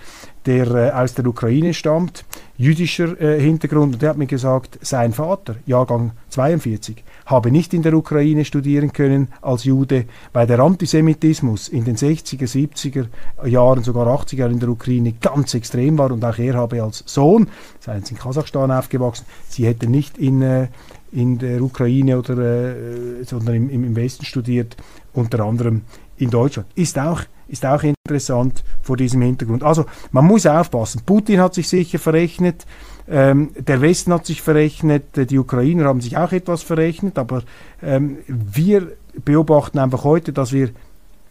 der 0.46 0.68
äh, 0.68 0.92
aus 0.92 1.14
der 1.14 1.26
Ukraine 1.26 1.74
stammt, 1.74 2.26
jüdischer 2.58 3.20
äh, 3.20 3.40
Hintergrund, 3.40 3.94
und 3.94 4.02
der 4.02 4.10
hat 4.10 4.18
mir 4.18 4.28
gesagt, 4.28 4.80
sein 4.82 5.14
Vater, 5.14 5.56
Jahrgang 5.66 6.12
42, 6.30 7.04
habe 7.26 7.52
nicht 7.52 7.74
in 7.74 7.84
der 7.84 7.94
Ukraine 7.94 8.46
studieren 8.46 8.94
können 8.94 9.28
als 9.42 9.64
Jude, 9.64 10.06
weil 10.34 10.48
der 10.48 10.60
Antisemitismus 10.60 11.68
in 11.68 11.86
den 11.86 11.96
60er, 11.96 12.48
70er 12.48 13.08
Jahren, 13.48 13.84
sogar 13.84 14.08
80er 14.08 14.38
Jahren 14.38 14.54
in 14.54 14.60
der 14.60 14.70
Ukraine 14.70 15.14
ganz 15.14 15.54
extrem 15.54 15.98
war 15.98 16.12
und 16.12 16.24
auch 16.24 16.38
er 16.38 16.56
habe 16.56 16.84
als 16.84 17.04
Sohn, 17.06 17.48
seien 17.80 18.04
in 18.10 18.18
Kasachstan 18.18 18.72
aufgewachsen, 18.72 19.26
sie 19.48 19.66
hätte 19.66 19.88
nicht 19.88 20.18
in, 20.18 20.42
äh, 20.42 20.68
in 21.12 21.38
der 21.38 21.62
Ukraine 21.62 22.18
oder, 22.18 22.38
äh, 22.38 23.24
sondern 23.24 23.70
im, 23.70 23.70
im 23.70 23.96
Westen 23.96 24.26
studiert, 24.26 24.78
unter 25.14 25.42
anderem 25.42 25.82
in 26.18 26.30
Deutschland. 26.30 26.68
Ist 26.76 26.98
auch 26.98 27.22
ist 27.48 27.66
auch 27.66 27.84
interessant 27.84 28.64
vor 28.82 28.96
diesem 28.96 29.22
Hintergrund. 29.22 29.62
Also 29.62 29.86
man 30.12 30.26
muss 30.26 30.46
aufpassen. 30.46 31.02
Putin 31.06 31.42
hat 31.42 31.54
sich 31.54 31.68
sicher 31.68 32.00
verrechnet, 32.00 32.66
ähm, 33.10 33.50
der 33.58 33.82
Westen 33.82 34.14
hat 34.14 34.26
sich 34.26 34.42
verrechnet, 34.42 35.18
äh, 35.18 35.26
die 35.26 35.38
Ukrainer 35.38 35.86
haben 35.86 36.00
sich 36.00 36.16
auch 36.18 36.32
etwas 36.32 36.64
verrechnet, 36.64 37.18
aber 37.18 37.44
ähm, 37.84 38.20
wir 38.28 38.94
beobachten 39.26 39.80
einfach 39.80 40.06
heute, 40.06 40.32
dass 40.32 40.54
wir 40.54 40.70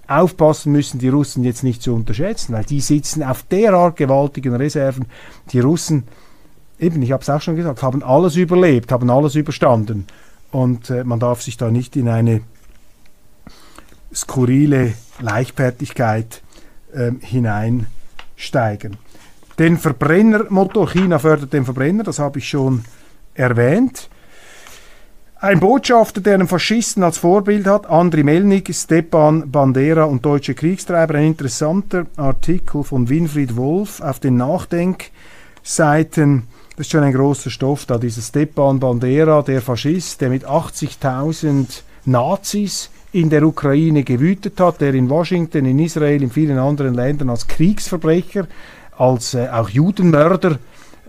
aufpassen 0.06 0.72
müssen, 0.72 0.98
die 0.98 1.08
Russen 1.08 1.44
jetzt 1.44 1.62
nicht 1.62 1.82
zu 1.82 1.94
unterschätzen, 1.94 2.52
weil 2.52 2.64
die 2.64 2.80
sitzen 2.80 3.22
auf 3.22 3.44
derart 3.44 3.96
gewaltigen 3.96 4.54
Reserven. 4.54 5.06
Die 5.52 5.60
Russen, 5.60 6.04
eben, 6.80 7.02
ich 7.02 7.12
habe 7.12 7.22
es 7.22 7.30
auch 7.30 7.42
schon 7.42 7.56
gesagt, 7.56 7.82
haben 7.82 8.02
alles 8.02 8.36
überlebt, 8.36 8.90
haben 8.90 9.10
alles 9.10 9.34
überstanden. 9.34 10.06
Und 10.50 10.90
äh, 10.90 11.04
man 11.04 11.20
darf 11.20 11.42
sich 11.42 11.56
da 11.56 11.70
nicht 11.70 11.96
in 11.96 12.08
eine 12.08 12.40
skurrile 14.12 14.94
Leichtfertigkeit 15.20 16.42
äh, 16.92 17.12
hineinsteigen. 17.20 18.96
Den 19.58 19.78
Verbrennermotor, 19.78 20.90
China 20.90 21.18
fördert 21.18 21.52
den 21.52 21.64
Verbrenner, 21.64 22.02
das 22.02 22.18
habe 22.18 22.38
ich 22.38 22.48
schon 22.48 22.84
erwähnt. 23.34 24.08
Ein 25.42 25.60
Botschafter, 25.60 26.20
der 26.20 26.34
einen 26.34 26.48
Faschisten 26.48 27.02
als 27.02 27.18
Vorbild 27.18 27.66
hat, 27.66 27.88
Andriy 27.88 28.24
Melnik, 28.24 28.74
Stepan 28.74 29.50
Bandera 29.50 30.04
und 30.04 30.24
deutsche 30.24 30.54
Kriegstreiber. 30.54 31.14
Ein 31.14 31.28
interessanter 31.28 32.06
Artikel 32.16 32.84
von 32.84 33.08
Winfried 33.08 33.56
Wolf 33.56 34.02
auf 34.02 34.20
den 34.20 34.36
Nachdenkseiten. 34.36 36.42
Das 36.80 36.86
ist 36.86 36.92
schon 36.92 37.04
ein 37.04 37.12
großer 37.12 37.50
Stoff 37.50 37.84
da, 37.84 37.98
dieser 37.98 38.22
Stepan 38.22 38.80
Bandera, 38.80 39.42
der 39.42 39.60
Faschist, 39.60 40.18
der 40.22 40.30
mit 40.30 40.46
80.000 40.46 41.82
Nazis 42.06 42.88
in 43.12 43.28
der 43.28 43.42
Ukraine 43.42 44.02
gewütet 44.02 44.58
hat, 44.58 44.80
der 44.80 44.94
in 44.94 45.10
Washington, 45.10 45.66
in 45.66 45.78
Israel, 45.78 46.22
in 46.22 46.30
vielen 46.30 46.56
anderen 46.56 46.94
Ländern 46.94 47.28
als 47.28 47.46
Kriegsverbrecher, 47.46 48.46
als 48.96 49.34
äh, 49.34 49.50
auch 49.52 49.68
Judenmörder 49.68 50.58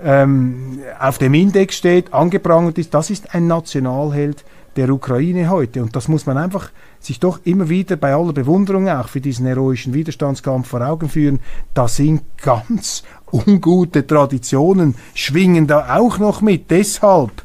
ähm, 0.04 0.80
auf 1.00 1.20
dem 1.20 1.34
Index 1.34 1.78
steht, 1.78 2.14
angeprangert 2.14 2.78
ist, 2.78 2.94
das 2.94 3.10
ist 3.10 3.34
ein 3.34 3.48
Nationalheld 3.48 4.44
der 4.76 4.90
Ukraine 4.90 5.50
heute. 5.50 5.84
Und 5.84 5.96
das 5.96 6.08
muss 6.08 6.26
man 6.26 6.38
einfach 6.38 6.70
sich 7.00 7.20
doch 7.20 7.40
immer 7.44 7.70
wieder 7.70 7.96
bei 7.96 8.14
aller 8.14 8.34
Bewunderung 8.34 8.90
auch 8.90 9.08
für 9.08 9.22
diesen 9.22 9.46
heroischen 9.46 9.94
Widerstandskampf 9.94 10.68
vor 10.68 10.82
Augen 10.82 11.10
führen. 11.10 11.40
Da 11.74 11.88
sind 11.88 12.22
ganz 12.42 13.04
ungute 13.32 14.06
Traditionen, 14.06 14.96
schwingen 15.14 15.68
da 15.68 15.98
auch 15.98 16.18
noch 16.18 16.42
mit. 16.42 16.70
Deshalb 16.72 17.44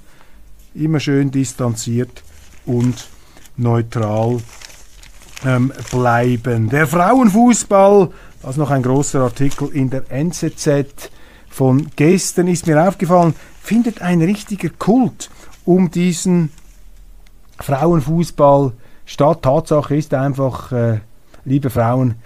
immer 0.74 1.00
schön 1.00 1.30
distanziert 1.30 2.22
und 2.66 3.08
neutral 3.56 4.38
ähm, 5.44 5.72
bleiben. 5.90 6.68
Der 6.68 6.86
Frauenfußball, 6.86 8.10
das 8.42 8.50
ist 8.52 8.56
noch 8.56 8.70
ein 8.70 8.82
großer 8.82 9.20
Artikel 9.20 9.68
in 9.68 9.90
der 9.90 10.10
NZZ 10.10 11.10
von 11.48 11.88
gestern, 11.96 12.48
ist 12.48 12.66
mir 12.66 12.86
aufgefallen, 12.86 13.34
findet 13.62 14.02
ein 14.02 14.20
richtiger 14.20 14.68
Kult 14.70 15.30
um 15.64 15.90
diesen 15.90 16.50
Frauenfußball 17.58 18.72
statt. 19.04 19.42
Tatsache 19.42 19.96
ist 19.96 20.14
einfach, 20.14 20.72
äh, 20.72 21.00
liebe 21.44 21.70
Frauen, 21.70 22.16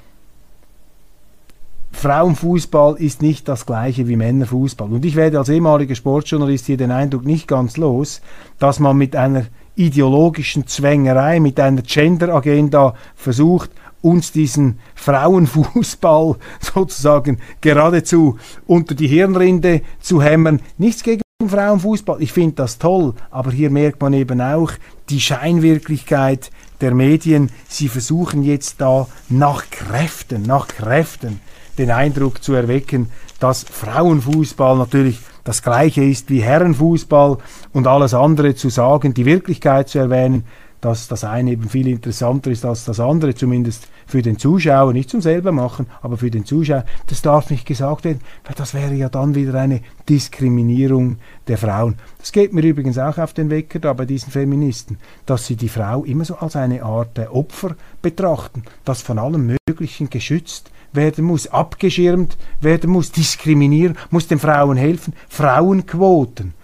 Frauenfußball 1.92 2.96
ist 2.96 3.20
nicht 3.20 3.48
das 3.48 3.66
gleiche 3.66 4.08
wie 4.08 4.16
Männerfußball. 4.16 4.90
Und 4.90 5.04
ich 5.04 5.16
werde 5.16 5.38
als 5.38 5.48
ehemaliger 5.48 5.94
Sportjournalist 5.94 6.66
hier 6.66 6.76
den 6.76 6.90
Eindruck 6.90 7.24
nicht 7.24 7.46
ganz 7.46 7.76
los, 7.76 8.22
dass 8.58 8.80
man 8.80 8.96
mit 8.96 9.16
einer 9.16 9.46
ideologischen 9.74 10.66
Zwängerei, 10.66 11.40
mit 11.40 11.60
einer 11.60 11.82
Gender-Agenda 11.82 12.94
versucht, 13.14 13.70
uns 14.02 14.32
diesen 14.32 14.78
Frauenfußball 14.94 16.36
sozusagen 16.60 17.38
geradezu 17.60 18.38
unter 18.66 18.94
die 18.94 19.08
Hirnrinde 19.08 19.82
zu 20.00 20.22
hämmern. 20.22 20.60
Nichts 20.78 21.02
gegen 21.02 21.22
Frauenfußball, 21.46 22.22
ich 22.22 22.32
finde 22.32 22.56
das 22.56 22.78
toll, 22.78 23.14
aber 23.30 23.50
hier 23.50 23.70
merkt 23.70 24.00
man 24.00 24.12
eben 24.12 24.40
auch 24.40 24.72
die 25.08 25.20
Scheinwirklichkeit 25.20 26.50
der 26.80 26.94
Medien. 26.94 27.50
Sie 27.68 27.88
versuchen 27.88 28.42
jetzt 28.42 28.80
da 28.80 29.06
nach 29.28 29.64
Kräften, 29.70 30.42
nach 30.42 30.68
Kräften 30.68 31.40
den 31.80 31.90
Eindruck 31.90 32.44
zu 32.44 32.52
erwecken, 32.54 33.10
dass 33.38 33.64
Frauenfußball 33.64 34.76
natürlich 34.76 35.18
das 35.44 35.62
gleiche 35.62 36.04
ist 36.04 36.28
wie 36.30 36.42
Herrenfußball 36.42 37.38
und 37.72 37.86
alles 37.86 38.12
andere 38.12 38.54
zu 38.54 38.68
sagen, 38.68 39.14
die 39.14 39.24
Wirklichkeit 39.24 39.88
zu 39.88 39.98
erwähnen, 39.98 40.44
dass 40.82 41.08
das 41.08 41.24
eine 41.24 41.52
eben 41.52 41.68
viel 41.68 41.88
interessanter 41.88 42.50
ist 42.50 42.64
als 42.64 42.84
das 42.84 43.00
andere, 43.00 43.34
zumindest 43.34 43.88
für 44.06 44.22
den 44.22 44.38
Zuschauer, 44.38 44.92
nicht 44.92 45.10
zum 45.10 45.20
selber 45.20 45.52
machen, 45.52 45.86
aber 46.02 46.16
für 46.16 46.30
den 46.30 46.44
Zuschauer, 46.44 46.84
das 47.06 47.22
darf 47.22 47.50
nicht 47.50 47.66
gesagt 47.66 48.04
werden, 48.04 48.20
weil 48.44 48.54
das 48.56 48.74
wäre 48.74 48.94
ja 48.94 49.08
dann 49.08 49.34
wieder 49.34 49.54
eine 49.54 49.82
Diskriminierung 50.08 51.16
der 51.48 51.58
Frauen. 51.58 51.96
Das 52.18 52.32
geht 52.32 52.52
mir 52.52 52.62
übrigens 52.62 52.98
auch 52.98 53.18
auf 53.18 53.34
den 53.34 53.50
Wecker 53.50 53.78
da 53.78 53.92
bei 53.92 54.06
diesen 54.06 54.32
Feministen, 54.32 54.98
dass 55.26 55.46
sie 55.46 55.56
die 55.56 55.68
Frau 55.68 56.04
immer 56.04 56.24
so 56.24 56.36
als 56.36 56.56
eine 56.56 56.82
Art 56.82 57.18
Opfer 57.30 57.76
betrachten, 58.02 58.62
das 58.84 59.02
von 59.02 59.18
allem 59.18 59.58
Möglichen 59.68 60.08
geschützt 60.10 60.70
werden 60.92 61.24
muss, 61.24 61.46
abgeschirmt 61.46 62.36
werden 62.60 62.90
muss, 62.90 63.12
diskriminieren, 63.12 63.96
muss 64.10 64.28
den 64.28 64.38
Frauen 64.38 64.76
helfen. 64.76 65.14
Frauenquoten. 65.28 66.54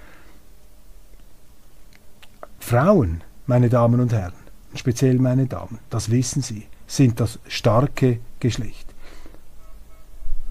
Frauen, 2.58 3.22
meine 3.46 3.68
Damen 3.68 4.00
und 4.00 4.12
Herren, 4.12 4.32
speziell 4.74 5.18
meine 5.18 5.46
Damen, 5.46 5.78
das 5.88 6.10
wissen 6.10 6.42
Sie, 6.42 6.66
sind 6.86 7.20
das 7.20 7.38
starke 7.46 8.18
Geschlecht. 8.40 8.86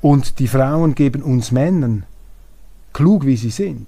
Und 0.02 0.40
die 0.40 0.48
Frauen 0.48 0.96
geben 0.96 1.24
uns 1.24 1.52
Männern, 1.52 2.06
klug 2.94 3.26
wie 3.26 3.38
sie 3.38 3.50
sind, 3.50 3.88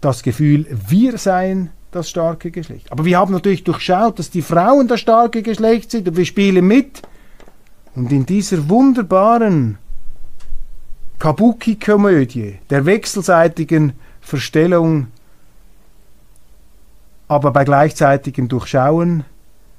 das 0.00 0.22
Gefühl, 0.22 0.66
wir 0.88 1.18
seien 1.18 1.70
das 1.90 2.10
starke 2.10 2.50
Geschlecht. 2.50 2.90
Aber 2.90 3.04
wir 3.04 3.18
haben 3.18 3.32
natürlich 3.32 3.64
durchschaut, 3.64 4.18
dass 4.18 4.30
die 4.30 4.42
Frauen 4.42 4.88
das 4.88 5.00
starke 5.00 5.42
Geschlecht 5.42 5.90
sind 5.90 6.08
und 6.08 6.16
wir 6.16 6.24
spielen 6.24 6.66
mit. 6.66 7.02
Und 7.94 8.12
in 8.12 8.24
dieser 8.24 8.68
wunderbaren 8.68 9.78
Kabuki-Komödie 11.18 12.58
der 12.70 12.86
wechselseitigen 12.86 13.92
Verstellung, 14.20 15.08
aber 17.28 17.50
bei 17.52 17.64
gleichzeitigem 17.64 18.48
Durchschauen 18.48 19.24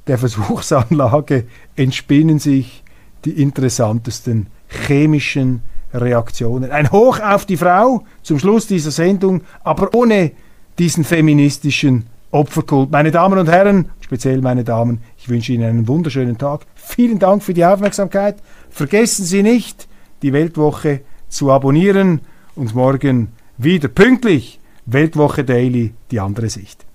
der 0.08 0.18
Versuchsanlage 0.18 1.46
entspinnen 1.76 2.40
sich 2.40 2.84
die 3.26 3.42
interessantesten 3.42 4.48
chemischen 4.68 5.62
Reaktionen. 5.94 6.72
Ein 6.72 6.92
Hoch 6.92 7.20
auf 7.20 7.46
die 7.46 7.58
Frau 7.58 8.04
zum 8.24 8.40
Schluss 8.40 8.68
dieser 8.68 8.92
Sendung, 8.92 9.42
aber 9.64 9.94
ohne 9.94 10.32
diesen 10.80 11.04
feministischen 11.04 12.08
Opferkult. 12.32 12.92
Meine 12.92 13.12
Damen 13.12 13.38
und 13.38 13.50
Herren, 13.50 13.90
speziell 14.00 14.42
meine 14.42 14.64
Damen, 14.64 15.02
ich 15.18 15.30
wünsche 15.30 15.54
Ihnen 15.54 15.66
einen 15.66 15.88
wunderschönen 15.88 16.38
Tag. 16.38 16.62
Vielen 16.76 17.20
Dank 17.20 17.44
für 17.44 17.54
die 17.54 17.66
Aufmerksamkeit. 17.66 18.38
Vergessen 18.70 19.26
Sie 19.26 19.44
nicht, 19.44 19.88
die 20.22 20.34
Weltwoche 20.34 21.02
zu 21.28 21.52
abonnieren 21.52 22.22
und 22.56 22.74
morgen 22.76 23.30
wieder 23.58 23.88
pünktlich 23.88 24.60
Weltwoche 24.86 25.44
Daily, 25.44 25.94
die 26.10 26.20
andere 26.20 26.50
Sicht. 26.50 26.86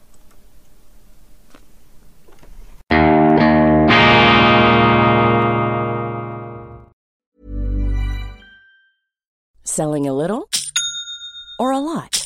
Selling 9.63 10.09
a 10.09 10.13
little 10.13 10.47
or 11.59 11.73
a 11.73 11.79
lot? 11.79 12.26